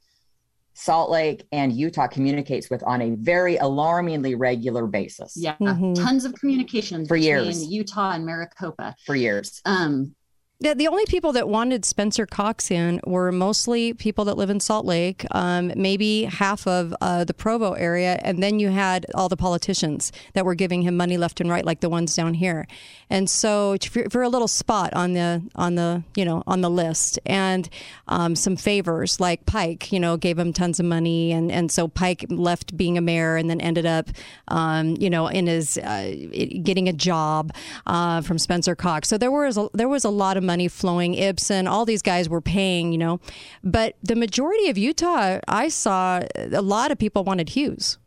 Salt 0.76 1.10
Lake 1.10 1.48
and 1.52 1.74
Utah 1.74 2.06
communicates 2.08 2.70
with 2.70 2.84
on 2.84 3.02
a 3.02 3.16
very 3.16 3.58
alarmingly 3.58 4.36
regular 4.36 4.86
basis 4.86 5.34
Yeah, 5.36 5.56
Mhm. 5.60 5.96
tons 5.96 6.24
of 6.24 6.36
communications 6.36 7.08
For 7.08 7.16
between 7.16 7.46
years. 7.46 7.66
Utah 7.66 8.12
and 8.12 8.28
Maricopa. 8.28 8.96
for 9.04 9.16
years. 9.16 9.60
Um, 9.66 10.14
The, 10.60 10.74
the 10.74 10.88
only 10.88 11.06
people 11.06 11.34
that 11.34 11.48
wanted 11.48 11.86
Spencer 11.86 12.26
Cox 12.26 12.72
in 12.72 13.00
were 13.06 13.32
mostly 13.32 13.94
people 13.94 14.26
that 14.26 14.38
live 14.38 14.50
in 14.50 14.60
Salt 14.60 14.88
Lake, 14.88 15.24
um, 15.30 15.72
maybe 15.76 16.24
half 16.24 16.66
of 16.66 16.96
uh, 17.00 17.26
the 17.26 17.34
Provo 17.36 17.74
area, 17.74 18.20
and 18.24 18.42
then 18.42 18.58
you 18.58 18.70
had 18.70 19.06
all 19.14 19.30
the 19.30 19.38
politicians 19.38 20.12
that 20.34 20.46
were 20.46 20.56
giving 20.56 20.82
him 20.82 20.98
money 20.98 21.16
left 21.16 21.40
and 21.40 21.48
right, 21.52 21.64
like 21.64 21.82
the 21.82 21.90
ones 21.90 22.16
down 22.16 22.34
here. 22.34 22.68
And 23.08 23.30
so, 23.30 23.78
for, 23.88 24.10
for 24.10 24.24
a 24.24 24.30
little 24.30 24.48
spot 24.48 24.96
on 24.96 25.14
the 25.14 25.44
on 25.54 25.76
the 25.76 26.04
you 26.16 26.26
know 26.26 26.42
on 26.48 26.62
the 26.62 26.72
list, 26.72 27.20
and 27.28 27.70
um, 28.08 28.36
some 28.36 28.56
favors 28.56 29.20
like 29.20 29.46
Pike, 29.46 29.92
you 29.92 30.00
know, 30.00 30.18
gave 30.18 30.40
him 30.40 30.54
tons 30.54 30.80
of 30.80 30.88
money, 30.88 31.34
and 31.34 31.52
and 31.52 31.72
so 31.72 31.88
Pike 31.88 32.26
left 32.30 32.76
being 32.76 32.98
a 32.98 33.02
mayor 33.02 33.38
and 33.38 33.48
then 33.48 33.62
ended 33.62 33.86
up, 33.86 34.10
um, 34.48 34.98
you 35.00 35.12
know, 35.12 35.28
in 35.28 35.46
his 35.46 35.78
uh, 35.78 36.16
getting 36.64 36.90
a 36.90 36.94
job 36.94 37.54
uh, 37.86 38.22
from 38.22 38.40
Spencer 38.40 38.76
Cox. 38.76 39.08
So 39.08 39.20
there 39.20 39.32
was 39.32 39.56
a, 39.56 39.70
there 39.76 39.88
was 39.88 40.04
a 40.04 40.10
lot 40.10 40.36
of 40.36 40.47
money 40.48 40.68
flowing. 40.68 41.14
Ipson, 41.14 41.70
all 41.70 41.86
these 41.86 42.02
guys 42.02 42.28
were 42.28 42.42
paying, 42.42 42.92
you 42.92 42.98
know, 42.98 43.20
but 43.64 43.96
the 44.02 44.16
majority 44.16 44.68
of 44.70 44.80
Utah, 44.80 45.40
I 45.48 45.68
saw 45.68 46.22
a 46.36 46.62
lot 46.64 46.90
of 46.92 46.98
people 46.98 47.24
wanted 47.24 47.50
Hughes. 47.50 48.00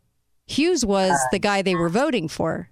Hughes 0.47 0.85
was 0.85 1.16
the 1.30 1.38
guy 1.38 1.62
they 1.62 1.76
were 1.76 1.88
voting 1.88 2.26
for. 2.26 2.70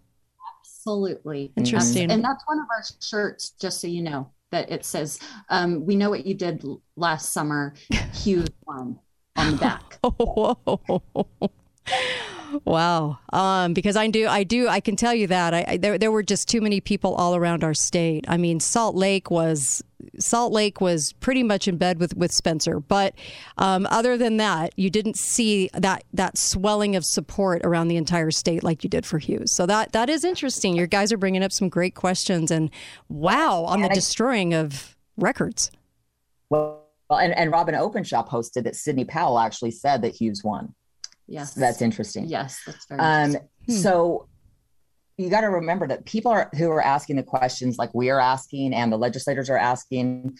absolutely. 0.58 1.52
Interesting. 1.56 2.10
And 2.10 2.24
that's 2.24 2.42
one 2.46 2.58
of 2.58 2.66
our 2.76 2.82
shirts, 3.00 3.50
just 3.50 3.80
so 3.80 3.86
you 3.86 4.02
know, 4.02 4.32
that 4.50 4.68
it 4.70 4.84
says, 4.84 5.20
um, 5.48 5.86
we 5.86 5.94
know 5.94 6.10
what 6.10 6.26
you 6.26 6.34
did 6.34 6.64
last 6.96 7.32
summer, 7.32 7.74
Hughes 8.14 8.48
won 8.66 8.98
on 9.36 9.52
the 9.52 9.56
back. 9.58 10.00
Wow. 12.64 13.18
Um, 13.32 13.74
because 13.74 13.96
I 13.96 14.08
do, 14.08 14.26
I 14.26 14.42
do, 14.44 14.68
I 14.68 14.80
can 14.80 14.96
tell 14.96 15.14
you 15.14 15.26
that 15.26 15.54
I, 15.54 15.64
I 15.68 15.76
there, 15.76 15.98
there 15.98 16.12
were 16.12 16.22
just 16.22 16.48
too 16.48 16.60
many 16.60 16.80
people 16.80 17.14
all 17.14 17.36
around 17.36 17.64
our 17.64 17.74
state. 17.74 18.24
I 18.28 18.36
mean, 18.36 18.60
Salt 18.60 18.94
Lake 18.94 19.30
was, 19.30 19.82
Salt 20.18 20.52
Lake 20.52 20.80
was 20.80 21.12
pretty 21.14 21.42
much 21.42 21.68
in 21.68 21.76
bed 21.76 21.98
with, 21.98 22.16
with 22.16 22.32
Spencer. 22.32 22.80
But 22.80 23.14
um, 23.58 23.86
other 23.90 24.16
than 24.16 24.38
that, 24.38 24.72
you 24.76 24.90
didn't 24.90 25.16
see 25.16 25.68
that, 25.74 26.04
that 26.12 26.38
swelling 26.38 26.96
of 26.96 27.04
support 27.04 27.62
around 27.64 27.88
the 27.88 27.96
entire 27.96 28.30
state 28.30 28.62
like 28.62 28.82
you 28.82 28.90
did 28.90 29.04
for 29.04 29.18
Hughes. 29.18 29.52
So 29.52 29.66
that, 29.66 29.92
that 29.92 30.08
is 30.08 30.24
interesting. 30.24 30.76
Your 30.76 30.86
guys 30.86 31.12
are 31.12 31.18
bringing 31.18 31.42
up 31.42 31.52
some 31.52 31.68
great 31.68 31.94
questions 31.94 32.50
and 32.50 32.70
wow 33.08 33.64
on 33.64 33.82
the 33.82 33.88
destroying 33.88 34.54
of 34.54 34.96
records. 35.16 35.70
Well, 36.50 36.86
and, 37.10 37.36
and 37.36 37.50
Robyn 37.50 37.74
Openshaw 37.74 38.22
posted 38.22 38.64
that 38.64 38.76
Sidney 38.76 39.04
Powell 39.04 39.38
actually 39.38 39.70
said 39.70 40.02
that 40.02 40.14
Hughes 40.14 40.44
won. 40.44 40.74
Yes. 41.28 41.54
That's 41.54 41.82
interesting. 41.82 42.24
Yes, 42.26 42.60
that's 42.66 42.86
very 42.86 43.00
Um, 43.00 43.24
interesting. 43.26 43.82
So 43.82 44.28
you 45.18 45.28
got 45.30 45.42
to 45.42 45.48
remember 45.50 45.86
that 45.88 46.04
people 46.06 46.30
are 46.32 46.48
who 46.56 46.70
are 46.70 46.80
asking 46.82 47.16
the 47.16 47.22
questions 47.22 47.76
like 47.76 47.92
we 47.94 48.08
are 48.10 48.20
asking 48.20 48.72
and 48.74 48.90
the 48.92 48.96
legislators 48.96 49.50
are 49.50 49.56
asking 49.58 50.36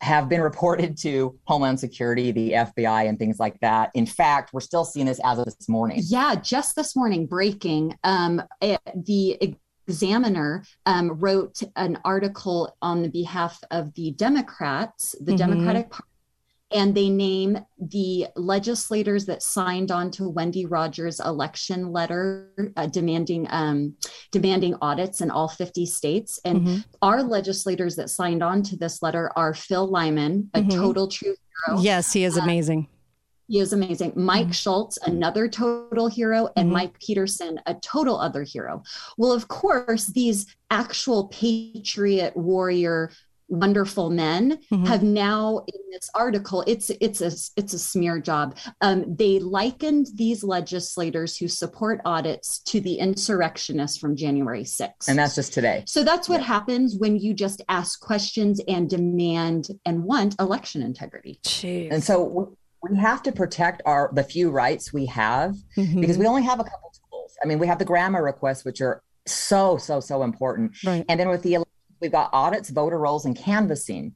have 0.00 0.28
been 0.28 0.40
reported 0.40 0.96
to 0.98 1.38
Homeland 1.44 1.78
Security, 1.78 2.32
the 2.32 2.52
FBI, 2.52 3.08
and 3.08 3.20
things 3.20 3.38
like 3.38 3.56
that. 3.60 3.90
In 3.94 4.04
fact, 4.04 4.52
we're 4.52 4.58
still 4.60 4.84
seeing 4.84 5.06
this 5.06 5.20
as 5.22 5.38
of 5.38 5.44
this 5.44 5.68
morning. 5.68 6.00
Yeah, 6.02 6.34
just 6.34 6.74
this 6.74 6.96
morning, 6.96 7.24
breaking. 7.26 7.96
Um, 8.02 8.42
eh, 8.60 8.78
the 8.96 9.56
Examiner 9.86 10.64
um, 10.86 11.10
wrote 11.20 11.62
an 11.76 11.98
article 12.04 12.74
on 12.82 13.02
the 13.02 13.10
behalf 13.10 13.60
of 13.70 13.94
the 13.94 14.10
Democrats, 14.12 15.14
the 15.20 15.32
Mhm. 15.34 15.38
Democratic 15.38 15.90
Party, 15.90 16.08
and 16.74 16.94
they 16.94 17.08
name 17.08 17.58
the 17.78 18.26
legislators 18.36 19.26
that 19.26 19.42
signed 19.42 19.90
on 19.90 20.10
to 20.12 20.28
Wendy 20.28 20.66
Rogers' 20.66 21.20
election 21.20 21.92
letter 21.92 22.50
uh, 22.76 22.86
demanding 22.86 23.46
um, 23.50 23.96
demanding 24.30 24.74
audits 24.80 25.20
in 25.20 25.30
all 25.30 25.48
50 25.48 25.86
states. 25.86 26.40
And 26.44 26.60
Mhm. 26.66 26.84
our 27.02 27.22
legislators 27.22 27.96
that 27.96 28.10
signed 28.10 28.42
on 28.42 28.62
to 28.64 28.76
this 28.76 29.02
letter 29.02 29.30
are 29.36 29.54
Phil 29.54 29.86
Lyman, 29.86 30.50
a 30.54 30.62
Mhm. 30.62 30.70
total 30.70 31.08
true 31.08 31.34
hero. 31.66 31.80
Yes, 31.80 32.12
he 32.12 32.24
is 32.24 32.36
amazing. 32.36 32.88
He 33.48 33.58
is 33.58 33.72
amazing. 33.74 34.12
Mike 34.16 34.54
Schultz, 34.54 34.96
another 35.04 35.46
total 35.48 36.08
hero, 36.08 36.48
and 36.56 36.70
Mhm. 36.70 36.72
Mike 36.72 36.98
Petersen, 37.00 37.60
a 37.66 37.74
total 37.74 38.18
other 38.18 38.44
hero. 38.44 38.82
Well, 39.18 39.32
of 39.32 39.48
course, 39.48 40.06
these 40.06 40.46
actual 40.70 41.28
patriot 41.28 42.34
warrior 42.36 43.10
wonderful 43.52 44.08
men 44.10 44.58
Mhm. 44.72 44.86
have 44.86 45.02
now 45.02 45.58
in 45.68 45.80
this 45.92 46.08
article 46.14 46.64
it's 46.66 46.90
it's 47.00 47.20
a 47.20 47.30
it's 47.60 47.74
a 47.74 47.78
smear 47.78 48.18
job 48.18 48.56
um, 48.80 49.04
they 49.14 49.38
likened 49.38 50.06
these 50.14 50.42
legislators 50.42 51.36
who 51.36 51.46
support 51.48 52.00
audits 52.06 52.60
to 52.60 52.80
the 52.80 52.94
insurrectionists 52.94 53.98
from 53.98 54.16
january 54.16 54.64
6th 54.64 55.06
And 55.08 55.18
that's 55.18 55.34
just 55.34 55.52
today. 55.52 55.84
so 55.86 56.02
that's 56.02 56.28
what 56.30 56.42
happens 56.42 56.96
when 56.96 57.16
you 57.18 57.34
just 57.34 57.60
ask 57.68 58.00
questions 58.00 58.58
and 58.68 58.88
demand 58.88 59.68
and 59.84 60.02
want 60.04 60.34
election 60.40 60.80
integrity 60.82 61.38
Jeez. 61.44 61.92
And 61.92 62.02
so 62.02 62.24
we- 62.24 62.90
we 62.90 62.96
have 62.98 63.22
to 63.22 63.30
protect 63.32 63.80
our 63.86 64.10
the 64.14 64.24
few 64.24 64.50
rights 64.50 64.92
we 64.92 65.06
have 65.06 65.54
Mhm. 65.76 66.00
because 66.00 66.18
we 66.18 66.26
only 66.26 66.42
have 66.42 66.58
a 66.58 66.64
couple 66.64 66.90
tools. 67.10 67.36
I 67.42 67.46
mean, 67.46 67.58
we 67.60 67.68
have 67.68 67.78
the 67.78 67.84
GRAMA 67.84 68.20
requests, 68.20 68.64
which 68.64 68.80
are 68.80 69.02
so, 69.24 69.76
so, 69.76 70.00
so 70.00 70.24
important. 70.24 70.72
Right. 70.84 71.04
And 71.08 71.20
then 71.20 71.28
with 71.28 71.42
the 71.42 71.58
we've 72.02 72.12
got 72.12 72.28
audits, 72.32 72.68
voter 72.68 72.98
rolls, 72.98 73.24
and 73.24 73.34
canvassing. 73.36 74.14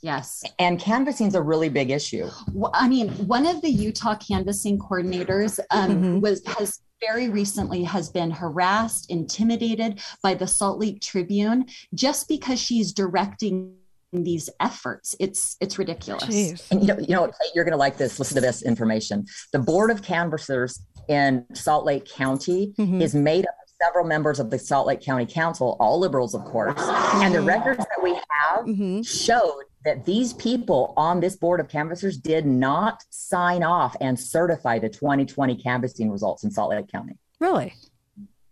yes 0.00 0.42
And 0.58 0.80
canvassing 0.80 1.26
is 1.26 1.34
a 1.34 1.42
really 1.42 1.68
big 1.68 1.90
issue. 1.90 2.26
Well, 2.54 2.70
I 2.72 2.88
mean, 2.88 3.10
one 3.26 3.44
of 3.46 3.60
the 3.60 3.68
Utah 3.68 4.14
canvassing 4.16 4.78
coordinators 4.78 5.58
um, 5.70 5.90
Mhm. 5.90 6.20
was 6.22 6.40
has 6.58 6.80
very 7.06 7.28
recently 7.28 7.82
has 7.84 8.08
been 8.08 8.30
harassed, 8.30 9.10
intimidated 9.10 10.00
by 10.22 10.32
the 10.32 10.46
Salt 10.46 10.78
Lake 10.78 11.02
Tribune 11.02 11.66
just 11.92 12.28
because 12.28 12.58
she's 12.58 12.92
directing 12.92 13.74
these 14.12 14.48
efforts. 14.60 15.14
It's 15.18 15.56
it's 15.60 15.76
ridiculous. 15.76 16.62
And 16.70 16.80
you 16.80 16.86
know, 16.86 16.98
you 17.00 17.14
know, 17.14 17.30
you're 17.54 17.64
going 17.64 17.72
to 17.72 17.76
like 17.86 17.98
this. 17.98 18.18
Listen 18.18 18.36
to 18.36 18.40
this 18.40 18.62
information. 18.62 19.26
The 19.52 19.58
board 19.58 19.90
of 19.90 20.00
canvassers 20.02 20.80
in 21.08 21.44
Salt 21.52 21.84
Lake 21.84 22.06
County 22.06 22.72
Mhm. 22.78 23.02
is 23.02 23.14
made 23.14 23.44
up 23.44 23.54
of 23.62 23.63
several 23.84 24.04
members 24.04 24.40
of 24.40 24.50
the 24.50 24.58
Salt 24.58 24.86
Lake 24.86 25.00
County 25.00 25.26
Council, 25.26 25.76
all 25.80 25.98
liberals, 25.98 26.34
of 26.34 26.44
course. 26.44 26.80
And 27.14 27.34
the 27.34 27.42
records 27.42 27.78
that 27.78 28.02
we 28.02 28.14
have 28.14 28.64
Mhm. 28.66 29.06
showed 29.06 29.64
that 29.84 30.04
these 30.04 30.32
people 30.32 30.94
on 30.96 31.20
this 31.20 31.36
board 31.36 31.60
of 31.60 31.68
canvassers 31.68 32.16
did 32.16 32.46
not 32.46 33.02
sign 33.10 33.62
off 33.62 33.94
and 34.00 34.18
certify 34.18 34.78
the 34.78 34.88
2020 34.88 35.56
canvassing 35.56 36.10
results 36.10 36.44
in 36.44 36.50
Salt 36.50 36.70
Lake 36.70 36.90
County. 36.90 37.18
Really? 37.40 37.74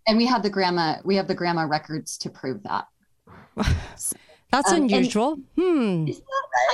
And 0.07 0.19
we 0.19 0.27
have 0.27 0.43
the 0.43 0.51
GRAMA 0.51 1.01
we 1.05 1.17
have 1.17 1.29
the 1.29 1.35
GRAMA 1.35 1.67
records 1.67 2.19
to 2.19 2.31
prove 2.31 2.63
that. 2.65 2.87
That's 4.53 4.71
Um, 4.71 4.83
unusual. 4.83 5.37
hmm. 5.57 6.07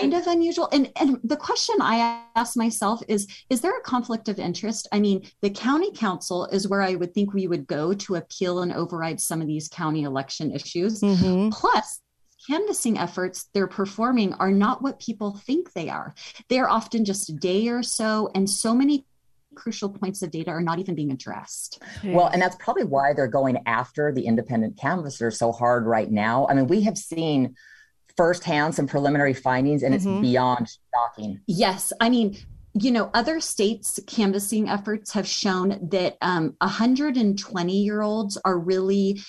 kind 0.00 0.12
of 0.14 0.26
unusual. 0.26 0.68
And 0.72 0.90
and 1.00 1.18
the 1.24 1.36
question 1.36 1.76
i 1.80 1.96
ask 2.36 2.56
myself 2.56 3.00
is 3.08 3.26
is 3.50 3.60
there 3.60 3.76
a 3.78 3.80
conflict 3.82 4.28
of 4.28 4.38
interest? 4.38 4.88
I 4.92 4.98
mean 5.00 5.22
the 5.42 5.50
county 5.50 5.90
council 5.92 6.46
is 6.46 6.68
where 6.68 6.82
i 6.82 6.94
would 6.94 7.14
think 7.14 7.32
we 7.32 7.46
would 7.48 7.66
go 7.66 7.94
to 7.94 8.16
appeal 8.16 8.60
and 8.62 8.72
override 8.72 9.20
some 9.20 9.40
of 9.40 9.46
these 9.46 9.68
county 9.68 10.02
election 10.02 10.50
issues. 10.52 11.00
Hmm 11.00 11.48
plus 11.50 12.00
canvassing 12.48 12.96
efforts 12.98 13.46
they're 13.52 13.66
performing 13.66 14.32
are 14.34 14.50
not 14.50 14.80
what 14.82 14.98
people 15.00 15.36
think 15.46 15.72
they 15.74 15.88
are. 15.90 16.14
They're 16.48 16.68
often 16.70 17.04
just 17.04 17.28
a 17.28 17.34
day 17.34 17.68
or 17.68 17.82
so 17.82 18.30
and 18.34 18.48
so 18.48 18.74
many 18.74 19.04
crucial 19.58 19.88
points 19.90 20.22
of 20.22 20.30
data 20.30 20.50
are 20.50 20.60
not 20.62 20.78
even 20.78 20.94
being 20.94 21.10
addressed 21.12 21.82
Well, 22.04 22.28
and 22.28 22.40
that's 22.42 22.56
probably 22.56 22.84
why 22.84 23.12
they're 23.14 23.26
going 23.40 23.56
after 23.66 24.12
the 24.12 24.24
independent 24.26 24.76
canvassers 24.84 25.38
so 25.38 25.52
hard 25.52 25.82
right 25.86 26.10
now. 26.10 26.46
I 26.48 26.54
mean, 26.54 26.66
we 26.74 26.82
have 26.82 26.96
seen 26.96 27.54
firsthand 28.16 28.74
some 28.74 28.86
preliminary 28.86 29.34
findings, 29.34 29.82
and 29.82 29.92
Mhm. 29.92 29.96
it's 29.96 30.20
beyond 30.28 30.68
shocking. 30.94 31.40
Yes, 31.46 31.92
I 32.00 32.08
mean, 32.10 32.36
you 32.74 32.90
know, 32.90 33.10
other 33.14 33.40
states' 33.40 33.98
canvassing 34.06 34.68
efforts 34.68 35.12
have 35.12 35.26
shown 35.26 35.88
that 35.90 36.16
um, 36.20 36.54
120 36.60 37.76
year 37.76 38.02
olds 38.02 38.36
are 38.44 38.58
really 38.58 39.20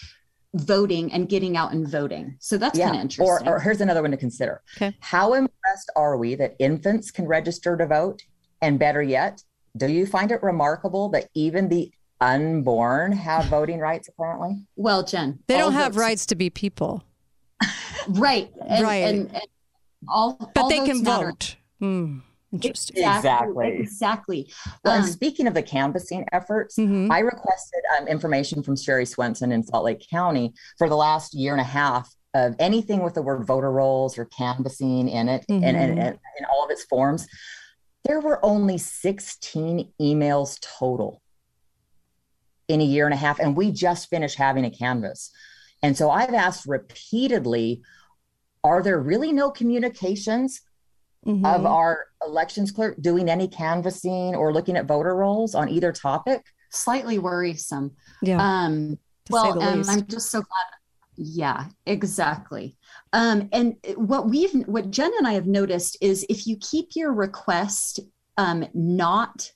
voting 0.55 1.11
and 1.13 1.29
getting 1.29 1.55
out 1.55 1.71
and 1.71 1.87
voting. 1.87 2.35
So 2.39 2.57
that's 2.57 2.77
kind 2.79 2.91
of 2.91 2.97
Or, 2.97 3.01
interesting. 3.01 3.47
or 3.47 3.59
here's 3.59 3.81
another 3.81 4.01
one 4.01 4.11
to 4.11 4.17
consider. 4.17 4.61
Okay. 4.77 4.95
How 4.99 5.33
impressed 5.33 5.91
are 5.95 6.17
we 6.17 6.35
that 6.35 6.55
infants 6.59 7.11
can 7.11 7.27
register 7.27 7.77
to 7.77 7.85
vote? 7.85 8.23
And 8.61 8.77
better 8.79 9.01
yet, 9.01 9.41
do 9.77 9.87
you 9.87 10.05
find 10.05 10.31
it 10.31 10.41
remarkable 10.43 11.09
that 11.09 11.27
even 11.33 11.69
the 11.69 11.91
unborn 12.21 13.11
have 13.11 13.45
voting 13.49 13.79
rights 13.79 14.07
apparently? 14.09 14.61
well, 14.75 15.03
Jen, 15.03 15.39
They 15.47 15.57
don't 15.57 15.73
have 15.73 15.93
votes- 15.93 16.01
rights 16.01 16.25
to 16.27 16.35
be 16.35 16.49
people, 16.49 17.03
right? 18.09 18.51
And, 18.67 18.83
Right. 18.83 18.95
And, 19.05 19.29
and 19.33 19.43
all, 20.07 20.35
but 20.53 20.61
all 20.63 20.69
they 20.69 20.85
can 20.85 21.03
matter. 21.03 21.27
vote. 21.27 21.55
Hmm. 21.79 22.19
Interesting. 22.51 22.97
Exactly. 23.05 23.77
Exactly. 23.77 24.51
Well, 24.83 24.95
and 24.95 25.03
Um, 25.03 25.09
speaking 25.09 25.45
of 25.45 25.53
the 25.53 25.61
canvassing 25.61 26.25
efforts, 26.31 26.77
Mhm. 26.77 27.11
I 27.11 27.19
requested 27.19 27.81
um, 27.99 28.07
information 28.07 28.63
from 28.63 28.75
Sherrie 28.75 29.05
Swensen 29.05 29.51
in 29.53 29.61
Salt 29.61 29.83
Lake 29.85 30.03
County 30.09 30.53
for 30.79 30.89
the 30.89 30.95
last 30.95 31.35
year 31.35 31.51
and 31.51 31.61
a 31.61 31.65
half 31.65 32.11
of 32.33 32.55
anything 32.57 33.03
with 33.03 33.13
the 33.13 33.21
word 33.21 33.45
voter 33.45 33.71
rolls 33.71 34.17
or 34.17 34.25
canvassing 34.25 35.09
in 35.09 35.29
it 35.29 35.45
and, 35.49 35.63
and, 35.63 35.75
Mhm. 35.97 36.01
and 36.07 36.19
in 36.39 36.45
all 36.51 36.63
of 36.65 36.71
its 36.71 36.83
forms. 36.85 37.27
There 38.05 38.19
were 38.19 38.43
only 38.43 38.77
16 38.77 39.91
emails 40.01 40.59
total 40.61 41.21
in 42.67 42.81
a 42.81 42.85
year 42.85 43.05
and 43.05 43.13
a 43.13 43.17
half, 43.17 43.39
and 43.39 43.55
we 43.55 43.71
just 43.71 44.09
finished 44.09 44.37
having 44.37 44.65
a 44.65 44.69
canvas. 44.71 45.31
And 45.81 45.97
so 45.97 46.09
I've 46.11 46.33
asked 46.33 46.65
repeatedly 46.67 47.81
are 48.63 48.83
there 48.83 48.99
really 48.99 49.31
no 49.31 49.49
communications 49.49 50.61
Mhm. 51.25 51.45
of 51.45 51.65
our 51.65 52.07
elections 52.25 52.71
clerk 52.71 52.95
doing 53.01 53.29
any 53.29 53.47
canvassing 53.47 54.35
or 54.35 54.51
looking 54.53 54.75
at 54.77 54.85
voter 54.85 55.15
rolls 55.15 55.55
on 55.55 55.69
either 55.69 55.91
topic? 55.93 56.45
Slightly 56.71 57.19
worrisome. 57.19 57.95
yeah. 58.21 58.37
Um, 58.65 58.99
well, 59.29 59.53
the 59.53 59.61
um. 59.61 59.83
I'm 59.87 60.05
just 60.07 60.29
so 60.29 60.41
glad. 60.41 60.78
Yeah, 61.21 61.65
exactly. 61.85 62.77
Um, 63.11 63.49
and 63.51 63.75
what 63.95 64.29
we've, 64.29 64.53
what 64.67 64.89
Jen 64.89 65.11
and 65.17 65.27
I 65.27 65.33
have 65.33 65.47
noticed 65.47 65.97
is 65.99 66.25
if 66.29 66.47
you 66.47 66.55
keep 66.61 66.95
your 66.95 67.11
request 67.11 67.99
um, 68.37 68.65
not 68.73 69.51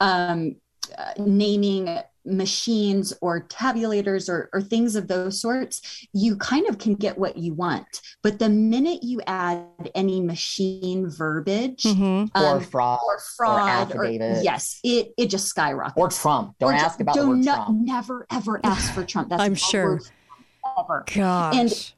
um, 0.00 0.56
uh, 0.98 1.12
naming 1.18 1.96
machines 2.24 3.12
or 3.20 3.42
tabulators 3.48 4.28
or, 4.28 4.48
or 4.52 4.62
things 4.62 4.94
of 4.94 5.08
those 5.08 5.40
sorts, 5.40 6.06
you 6.12 6.36
kind 6.36 6.68
of 6.68 6.78
can 6.78 6.94
get 6.94 7.18
what 7.18 7.36
you 7.36 7.52
want. 7.52 8.00
But 8.22 8.38
the 8.38 8.48
minute 8.48 9.02
you 9.02 9.20
add 9.26 9.64
any 9.96 10.20
machine 10.20 11.08
verbiage 11.10 11.82
Mhm. 11.82 12.30
or 12.36 12.56
um, 12.58 12.60
fraud 12.60 13.00
or 13.04 13.18
fraud, 13.36 13.92
or, 13.94 14.04
affidavit. 14.04 14.44
yes, 14.44 14.78
it 14.84 15.12
it 15.16 15.30
just 15.30 15.48
skyrockets. 15.48 15.94
or 15.96 16.08
Trump. 16.10 16.54
Don't 16.60 16.74
Or 16.74 16.76
ask 16.76 17.00
about 17.00 17.16
the 17.16 17.22
do 17.22 17.28
word 17.30 17.38
not- 17.44 17.66
Trump. 17.66 17.80
Never 17.86 18.26
ever 18.30 18.60
ask 18.62 18.92
for 18.94 19.04
Trump. 19.04 19.28
That's 19.28 19.42
I'm 19.42 19.54
the 19.54 19.58
sure. 19.58 20.00
Gosh. 21.14 21.94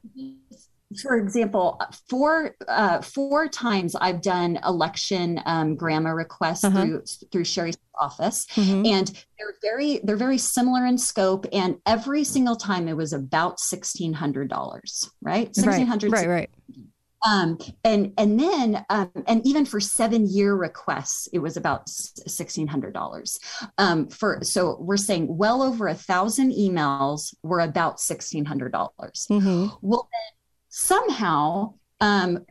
For 1.01 1.17
example, 1.17 1.81
four 2.09 2.55
uh, 2.67 3.01
four 3.01 3.47
times 3.49 3.95
I've 3.95 4.21
done 4.21 4.59
election 4.65 5.41
um, 5.45 5.75
GRAMA 5.75 6.13
requests 6.13 6.63
Uh-huh. 6.63 6.81
through 6.85 7.03
through 7.31 7.43
Sherry's 7.43 7.77
office, 7.99 8.45
Mhm. 8.55 8.87
and 8.87 9.07
they're 9.37 9.55
very 9.61 9.99
they're 10.03 10.15
very 10.15 10.37
similar 10.37 10.85
in 10.85 10.97
scope. 10.97 11.47
And 11.51 11.77
every 11.85 12.23
single 12.23 12.55
time 12.55 12.87
it 12.87 12.95
was 12.95 13.11
about 13.13 13.59
sixteen 13.59 14.13
hundred 14.13 14.47
dollars, 14.47 15.09
right? 15.21 15.53
Sixteen 15.55 15.87
hundred, 15.87 16.11
right, 16.13 16.27
right, 16.27 16.49
right. 16.69 16.85
Um, 17.27 17.57
and 17.83 18.13
and 18.17 18.39
then 18.39 18.85
um, 18.89 19.09
and 19.27 19.45
even 19.47 19.65
for 19.65 19.79
seven 19.79 20.27
year 20.27 20.53
requests, 20.55 21.27
it 21.33 21.39
was 21.39 21.57
about 21.57 21.89
sixteen 21.89 22.67
hundred 22.67 22.93
dollars. 22.93 23.39
Um, 23.77 24.07
for 24.09 24.39
so 24.43 24.77
we're 24.79 24.97
saying 24.97 25.35
well 25.35 25.63
over 25.63 25.87
a 25.87 25.95
thousand 25.95 26.51
emails 26.51 27.33
were 27.41 27.61
about 27.61 27.99
sixteen 27.99 28.45
hundred 28.45 28.71
dollars. 28.73 29.25
Mhm. 29.29 29.75
Well, 29.81 30.07
then 30.11 30.35
somehow, 30.69 31.73
um, 32.01 32.45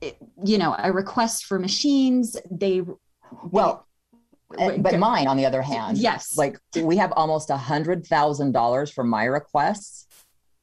it- 0.00 0.16
you 0.44 0.58
know, 0.58 0.74
a 0.78 0.92
request 0.92 1.44
for 1.46 1.58
machines. 1.58 2.36
They 2.50 2.82
Well, 3.50 3.86
Uh, 4.58 4.76
but 4.78 4.98
mine, 4.98 5.26
on 5.26 5.38
the 5.38 5.46
other 5.46 5.62
hand, 5.62 5.96
Yes. 5.96 6.36
like 6.36 6.58
we 6.76 6.98
have 6.98 7.10
almost 7.16 7.48
a 7.48 7.56
hundred 7.56 8.06
thousand 8.06 8.52
dollars 8.52 8.90
for 8.92 9.02
my 9.02 9.24
requests, 9.24 10.06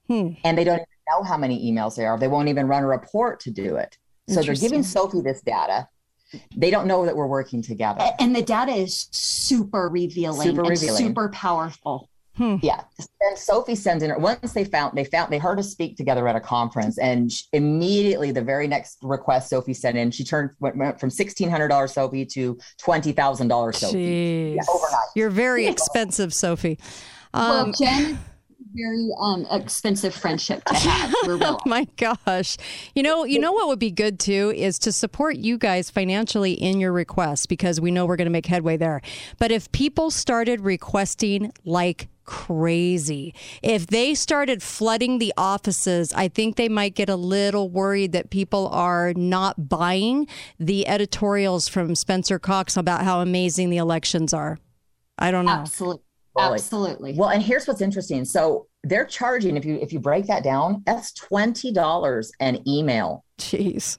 Hmm. 0.08 0.34
and 0.44 0.56
they 0.58 0.64
don't 0.64 0.84
know 1.12 1.24
how 1.24 1.38
many 1.38 1.72
emails 1.72 1.96
there 1.96 2.12
are. 2.12 2.18
They 2.20 2.28
won't 2.28 2.50
even 2.50 2.68
run 2.68 2.84
a 2.84 2.88
report 2.88 3.40
to 3.42 3.52
do 3.52 3.76
it. 3.76 3.98
So 4.30 4.42
they're 4.44 4.54
giving 4.56 4.84
Sophie 4.84 5.22
this 5.22 5.42
data. 5.42 5.88
They 6.56 6.70
don't 6.70 6.86
know 6.86 7.06
that 7.06 7.16
we're 7.16 7.26
working 7.28 7.64
together. 7.64 8.06
and 8.20 8.36
the 8.36 8.44
data 8.44 8.72
is 8.72 9.08
super 9.12 9.90
revealing, 9.90 10.48
Super 10.50 10.62
and 10.62 10.70
revealing. 10.70 10.98
super 11.08 11.30
powerful. 11.30 12.08
Yeah. 12.38 12.84
And 13.20 13.38
Sophie 13.38 13.76
sends 13.76 14.02
in 14.02 14.12
her 14.12 14.18
once 14.18 14.54
they 14.54 14.64
found 14.64 14.98
they 14.98 15.04
found 15.04 15.30
they 15.34 15.40
heard 15.40 15.60
us 15.60 15.72
speak 15.72 15.98
together 15.98 16.26
at 16.26 16.38
a 16.38 16.40
conference, 16.40 16.98
and 16.98 17.30
sh- 17.30 17.42
immediately 17.52 18.32
the 18.32 18.42
very 18.42 18.66
next 18.66 18.98
request 19.02 19.50
Sophie 19.50 19.74
sent 19.74 19.98
in, 19.98 20.10
she 20.12 20.24
turned 20.24 20.52
went, 20.62 20.78
went 20.78 21.00
from 21.02 21.10
sixteen 21.10 21.50
hundred 21.50 21.68
dollars 21.68 21.92
Sophie 21.94 22.26
to 22.28 22.58
twenty 22.78 23.12
thousand 23.12 23.50
dollars 23.50 23.78
Sophie. 23.80 24.54
Yeah, 24.56 24.62
overnight. 24.74 25.00
You're 25.18 25.30
very 25.32 25.68
expensive, 25.68 26.34
Sophie. 26.34 26.80
well, 27.34 27.66
Um, 27.66 27.74
Jen, 27.78 28.18
very 28.74 29.10
um, 29.20 29.48
expensive 29.52 30.14
friendship 30.14 30.64
to 30.66 30.74
have. 30.74 31.14
Oh 31.26 31.60
my 31.66 31.88
gosh. 31.98 32.58
You 32.96 33.04
know, 33.04 33.24
you 33.24 33.40
know 33.40 33.52
what 33.52 33.68
would 33.68 33.80
be 33.80 33.92
good 33.92 34.20
too 34.20 34.54
is 34.56 34.80
to 34.80 34.92
support 34.92 35.38
you 35.38 35.58
guys 35.58 35.90
financially 35.90 36.54
in 36.54 36.80
your 36.80 36.92
requests 36.92 37.46
because 37.46 37.82
we 37.82 37.92
know 37.92 38.06
we're 38.06 38.16
going 38.16 38.26
to 38.26 38.32
make 38.32 38.46
headway 38.46 38.78
there. 38.78 39.02
But 39.38 39.52
if 39.52 39.72
people 39.72 40.12
started 40.12 40.62
requesting 40.62 41.52
like 41.66 42.10
crazy, 42.26 43.34
if 43.64 43.88
they 43.88 44.14
started 44.14 44.62
flooding 44.62 45.18
the 45.18 45.34
offices, 45.36 46.14
I 46.14 46.28
think 46.28 46.56
they 46.56 46.70
might 46.70 46.94
get 46.94 47.10
a 47.10 47.16
little 47.16 47.70
worried 47.70 48.12
that 48.12 48.30
people 48.30 48.68
are 48.68 49.14
not 49.16 49.68
buying 49.68 50.28
the 50.60 50.88
editorials 50.88 51.68
from 51.68 51.96
Spencer 51.96 52.38
Cox 52.38 52.78
about 52.78 53.04
how 53.04 53.22
amazing 53.22 53.72
the 53.72 53.78
elections 53.78 54.34
are. 54.34 54.60
I 55.18 55.32
don't 55.32 55.46
know. 55.46 55.52
Absolutely. 55.52 56.04
Absolutely. 56.40 57.14
Well, 57.14 57.30
and 57.30 57.42
here's 57.42 57.68
what's 57.68 57.82
interesting. 57.82 58.26
So 58.26 58.68
they're 58.84 59.06
charging 59.06 59.58
if 59.58 59.66
you 59.66 59.76
if 59.82 59.92
you 59.94 60.00
break 60.00 60.28
that 60.28 60.44
down, 60.44 60.84
that's 60.86 61.12
twenty 61.14 61.72
dollars 61.72 62.32
an 62.40 62.68
email 62.68 63.26
Jeez. 63.40 63.98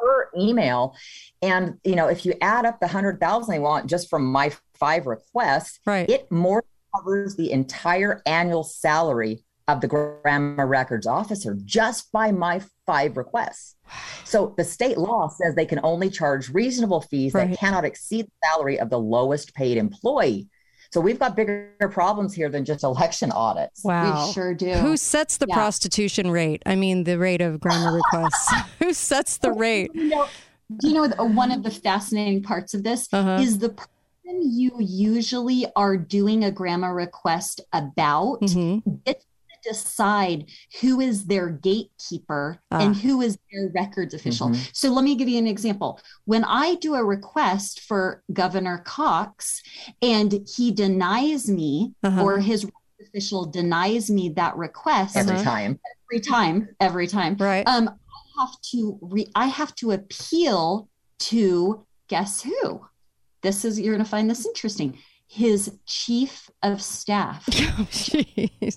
per 0.00 0.28
email. 0.38 0.94
And 1.42 1.78
you 1.84 1.96
know, 1.96 2.08
if 2.08 2.24
you 2.24 2.34
add 2.40 2.64
up 2.66 2.80
the 2.80 2.86
hundred 2.88 3.20
thousand 3.20 3.52
they 3.52 3.58
want 3.58 3.88
just 3.90 4.08
from 4.08 4.24
my 4.24 4.52
five 4.74 5.06
requests, 5.06 5.80
Right. 5.86 6.08
it 6.08 6.30
more 6.30 6.64
covers 6.94 7.36
the 7.36 7.50
entire 7.52 8.22
annual 8.26 8.64
salary 8.64 9.44
of 9.68 9.80
the 9.80 9.86
GRAMA 9.88 10.66
records 10.66 11.06
officer 11.06 11.56
just 11.64 12.10
by 12.12 12.32
my 12.32 12.60
five 12.84 13.16
requests. 13.16 13.76
So 14.24 14.54
the 14.56 14.64
state 14.64 14.98
law 14.98 15.28
says 15.28 15.54
they 15.54 15.66
can 15.66 15.80
only 15.84 16.10
charge 16.10 16.48
reasonable 16.50 17.00
fees 17.00 17.32
Right. 17.32 17.50
that 17.50 17.58
cannot 17.58 17.84
exceed 17.84 18.26
the 18.26 18.48
salary 18.48 18.78
of 18.80 18.90
the 18.90 18.98
lowest 18.98 19.54
paid 19.54 19.78
employee. 19.78 20.48
So 20.92 21.00
we've 21.00 21.18
got 21.18 21.34
bigger 21.34 21.70
problems 21.90 22.34
here 22.34 22.50
than 22.50 22.66
just 22.66 22.84
election 22.84 23.32
audits. 23.32 23.82
Wow. 23.82 24.26
We 24.26 24.32
sure 24.32 24.54
do. 24.54 24.74
Who 24.74 24.96
sets 24.98 25.38
the 25.38 25.46
Yeah. 25.48 25.54
prostitution 25.54 26.30
rate? 26.30 26.62
I 26.66 26.74
mean, 26.76 27.04
the 27.04 27.18
rate 27.18 27.40
of 27.40 27.60
GRAMA 27.60 27.90
requests. 27.92 28.52
Who 28.78 28.92
sets 28.92 29.38
the 29.38 29.52
rate? 29.52 29.90
you 29.94 30.08
know, 30.08 30.28
do 30.76 30.88
you 30.88 30.94
know 30.94 31.08
one 31.24 31.50
of 31.50 31.62
the 31.62 31.70
fascinating 31.70 32.42
parts 32.42 32.74
of 32.74 32.82
this 32.82 33.08
Uh-huh. 33.12 33.40
is 33.40 33.58
the 33.58 33.70
person 33.70 33.88
you 34.42 34.72
usually 34.80 35.66
are 35.76 35.96
doing 35.96 36.44
a 36.44 36.50
GRAMA 36.50 36.92
request 36.92 37.60
about 37.72 38.40
hmm 38.40 38.78
gets 39.06 39.24
decide 39.62 40.46
who 40.80 41.00
is 41.00 41.24
their 41.26 41.48
gatekeeper 41.50 42.58
Ah. 42.70 42.80
and 42.80 42.96
who 42.96 43.20
is 43.22 43.38
their 43.52 43.70
records 43.74 44.14
official. 44.14 44.48
Mhm. 44.50 44.70
So 44.74 44.90
let 44.92 45.04
me 45.04 45.14
give 45.14 45.28
you 45.28 45.38
an 45.38 45.46
example. 45.46 46.00
When 46.24 46.44
I 46.44 46.74
do 46.76 46.94
a 46.94 47.04
request 47.04 47.80
for 47.80 48.22
Governor 48.32 48.78
Cox 48.78 49.62
and 50.00 50.46
he 50.56 50.70
denies 50.70 51.48
me 51.48 51.94
Uh-huh. 52.02 52.22
or 52.22 52.38
his 52.40 52.66
official 53.00 53.46
denies 53.46 54.10
me 54.10 54.28
that 54.30 54.56
request 54.56 55.16
Every 55.16 55.34
Uh-huh. 55.36 55.44
time. 55.44 55.80
every 56.10 56.20
time, 56.20 56.68
every 56.80 57.06
time. 57.06 57.36
Right. 57.38 57.66
Um, 57.66 57.88
I 57.88 58.40
have 58.42 58.60
to 58.72 58.98
re- 59.02 59.30
I 59.34 59.46
have 59.46 59.74
to 59.76 59.90
appeal 59.92 60.88
to 61.30 61.84
guess 62.08 62.42
who? 62.42 62.80
This 63.42 63.64
is 63.64 63.78
you're 63.80 63.94
going 63.94 64.04
to 64.04 64.08
find 64.10 64.30
this 64.30 64.46
interesting. 64.46 64.98
His 65.34 65.72
chief 65.86 66.50
of 66.62 66.82
staff. 66.82 67.48
Oh, 67.74 67.86
Jeez. 67.90 68.76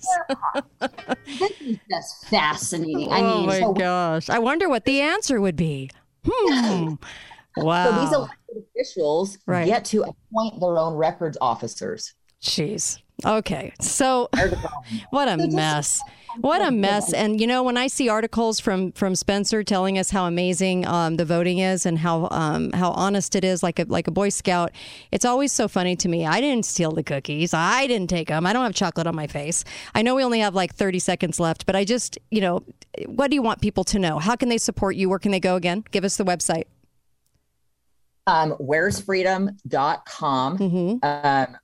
this 1.38 1.60
is 1.60 1.78
just 1.90 2.26
fascinating. 2.28 3.12
I 3.12 3.20
oh 3.20 3.38
mean, 3.38 3.46
my 3.46 3.60
so 3.60 3.72
gosh. 3.74 4.30
I 4.30 4.38
wonder 4.38 4.66
what 4.70 4.86
the 4.86 5.02
answer 5.02 5.38
would 5.38 5.56
be. 5.56 5.90
Hmm. 6.26 6.94
Wow. 7.58 7.84
So 7.84 8.00
these 8.00 8.12
elected 8.14 8.64
officials 8.70 9.38
Right. 9.46 9.66
get 9.66 9.84
to 9.86 10.02
appoint 10.04 10.60
their 10.60 10.78
own 10.78 10.94
records 10.94 11.36
officers. 11.42 12.14
Jeez. 12.42 12.98
Okay. 13.24 13.74
So 13.82 14.28
There's 14.32 14.50
the 14.52 14.56
problem. 14.56 15.00
what 15.10 15.28
a 15.28 15.36
mess. 15.48 16.00
What 16.40 16.62
a 16.62 16.70
mess. 16.70 17.12
And 17.12 17.40
you 17.40 17.46
know, 17.46 17.62
when 17.62 17.76
I 17.76 17.86
see 17.86 18.08
articles 18.08 18.60
from 18.60 18.92
from 18.92 19.14
Spencer 19.14 19.62
telling 19.64 19.98
us 19.98 20.10
how 20.10 20.26
amazing 20.26 20.86
um, 20.86 21.16
the 21.16 21.24
voting 21.24 21.58
is 21.58 21.86
and 21.86 21.98
how 21.98 22.28
um, 22.30 22.72
how 22.72 22.90
honest 22.90 23.34
it 23.34 23.44
is, 23.44 23.62
like 23.62 23.78
a 23.78 23.84
like 23.84 24.06
a 24.06 24.10
Boy 24.10 24.28
Scout, 24.28 24.72
it's 25.12 25.24
always 25.24 25.52
so 25.52 25.68
funny 25.68 25.96
to 25.96 26.08
me. 26.08 26.26
I 26.26 26.40
didn't 26.40 26.64
steal 26.64 26.92
the 26.92 27.02
cookies. 27.02 27.54
I 27.54 27.86
didn't 27.86 28.08
take 28.08 28.28
them. 28.28 28.46
I 28.46 28.52
don't 28.52 28.64
have 28.64 28.74
chocolate 28.74 29.06
on 29.06 29.14
my 29.14 29.26
face. 29.26 29.64
I 29.94 30.02
know 30.02 30.14
we 30.14 30.24
only 30.24 30.40
have 30.40 30.54
like 30.54 30.74
30 30.74 30.98
seconds 30.98 31.40
left, 31.40 31.66
but 31.66 31.76
I 31.76 31.84
just, 31.84 32.18
you 32.30 32.40
know, 32.40 32.62
what 33.06 33.30
do 33.30 33.34
you 33.34 33.42
want 33.42 33.60
people 33.60 33.84
to 33.84 33.98
know? 33.98 34.18
How 34.18 34.36
can 34.36 34.48
they 34.48 34.58
support 34.58 34.96
you? 34.96 35.08
Where 35.08 35.18
can 35.18 35.32
they 35.32 35.40
go 35.40 35.56
again? 35.56 35.84
Give 35.90 36.04
us 36.04 36.16
the 36.16 36.24
website. 36.24 36.64
Um, 38.28 38.52
wearsfreedom.com 38.60 40.56
hmm 40.56 40.96
um, 41.02 41.56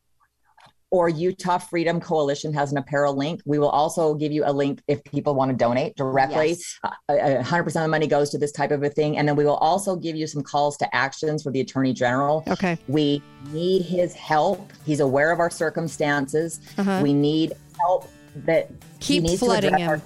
or 0.93 1.09
Utah 1.09 1.57
Freedom 1.57 1.99
Coalition 1.99 2.53
has 2.53 2.71
an 2.71 2.77
apparel 2.77 3.17
link. 3.17 3.41
We 3.47 3.59
will 3.59 3.71
also 3.71 4.15
give 4.15 4.31
you 4.31 4.45
a 4.45 4.53
link 4.53 4.83
if 4.89 5.03
people 5.05 5.35
want 5.35 5.51
to 5.51 5.57
donate 5.57 5.97
directly. 5.97 6.51
Yes. 6.51 6.79
Uh, 6.85 7.13
uh, 7.13 7.43
100% 7.43 7.67
of 7.67 7.73
the 7.73 7.89
money 7.89 8.07
goes 8.07 8.29
to 8.31 8.39
this 8.39 8.53
type 8.53 8.71
of 8.71 8.83
a 8.83 8.91
thing. 8.91 9.17
And 9.17 9.27
then 9.27 9.35
we 9.35 9.45
will 9.47 9.57
also 9.57 9.97
give 9.97 10.17
you 10.17 10.27
some 10.27 10.43
calls 10.43 10.77
to 10.77 10.95
actions 10.95 11.43
for 11.43 11.51
the 11.51 11.61
Attorney 11.61 11.95
General. 11.95 12.45
Okay. 12.47 12.77
We 12.89 13.23
need 13.53 13.83
his 13.83 14.13
help. 14.13 14.71
He's 14.85 15.01
aware 15.01 15.33
of 15.33 15.41
our 15.41 15.51
circumstances. 15.51 16.61
Uh-huh. 16.77 17.01
We 17.03 17.15
need 17.15 17.55
help 17.81 18.11
that 18.45 18.71
Keep 19.01 19.31
flooding 19.39 19.79
him. 19.79 19.89
our- 19.89 20.03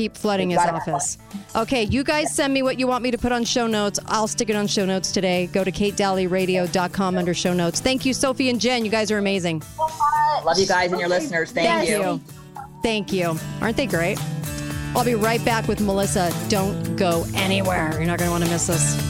Keep 0.00 0.12
keep 0.14 0.20
flooding 0.20 0.50
his 0.50 0.58
office. 0.58 1.18
Okay, 1.54 1.84
you 1.84 2.04
guys 2.04 2.34
send 2.34 2.54
me 2.54 2.62
what 2.62 2.78
you 2.78 2.86
want 2.86 3.02
me 3.02 3.10
to 3.10 3.18
put 3.18 3.32
on 3.32 3.44
show 3.44 3.66
notes. 3.66 3.98
I'll 4.06 4.28
stick 4.28 4.50
it 4.50 4.56
on 4.56 4.66
show 4.66 4.86
notes 4.86 5.12
today. 5.12 5.48
Go 5.48 5.64
to 5.64 5.70
katedalleyradio.com 5.70 7.18
under 7.18 7.34
show 7.34 7.52
notes. 7.52 7.80
Thank 7.80 8.06
you, 8.06 8.14
Sophie 8.14 8.50
and 8.50 8.60
Jen. 8.60 8.84
You 8.84 8.90
guys 8.90 9.10
are 9.10 9.18
amazing. 9.18 9.62
Love 10.44 10.58
you 10.58 10.66
guys 10.66 10.90
and 10.90 11.00
your 11.00 11.08
listeners. 11.08 11.52
Thank 11.52 11.88
you. 11.88 12.20
Thank 12.82 13.12
you. 13.12 13.38
Aren't 13.60 13.76
they 13.76 13.86
great? 13.86 14.18
I'll 14.96 15.04
be 15.04 15.14
right 15.14 15.44
back 15.44 15.68
with 15.68 15.80
Melissa. 15.80 16.32
Don't 16.48 16.96
go 16.96 17.24
anywhere. 17.34 17.92
You're 17.92 18.06
not 18.06 18.18
going 18.18 18.28
to 18.28 18.32
want 18.32 18.44
to 18.44 18.50
miss 18.50 18.70
us. 18.70 19.09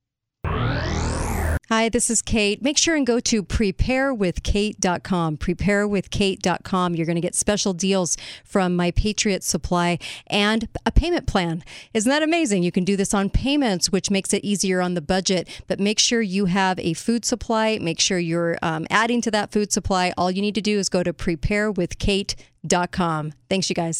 Hi, 1.71 1.87
this 1.87 2.09
is 2.09 2.21
Kate. 2.21 2.61
Make 2.61 2.77
sure 2.77 2.97
and 2.97 3.07
go 3.07 3.21
to 3.21 3.41
preparewithkate.com. 3.41 5.37
Preparewithkate.com. 5.37 6.95
You're 6.95 7.05
going 7.05 7.15
to 7.15 7.21
get 7.21 7.33
special 7.33 7.71
deals 7.71 8.17
from 8.43 8.75
My 8.75 8.91
Patriot 8.91 9.41
Supply 9.41 9.97
and 10.27 10.67
a 10.85 10.91
payment 10.91 11.27
plan. 11.27 11.63
Isn't 11.93 12.09
that 12.09 12.23
amazing? 12.23 12.63
You 12.63 12.73
can 12.73 12.83
do 12.83 12.97
this 12.97 13.13
on 13.13 13.29
payments, 13.29 13.89
which 13.89 14.11
makes 14.11 14.33
it 14.33 14.43
easier 14.43 14.81
on 14.81 14.95
the 14.95 15.01
budget. 15.01 15.47
But 15.67 15.79
make 15.79 15.97
sure 15.97 16.21
you 16.21 16.47
have 16.47 16.77
a 16.77 16.91
food 16.91 17.23
supply. 17.23 17.79
Make 17.81 18.01
sure 18.01 18.19
you're 18.19 18.57
um, 18.61 18.85
adding 18.89 19.21
to 19.21 19.31
that 19.31 19.53
food 19.53 19.71
supply. 19.71 20.13
All 20.17 20.29
you 20.29 20.41
need 20.41 20.55
to 20.55 20.61
do 20.61 20.77
is 20.77 20.89
go 20.89 21.03
to 21.03 21.13
preparewithkate.com. 21.13 23.33
Thanks, 23.49 23.69
you 23.69 23.75
guys. 23.75 23.99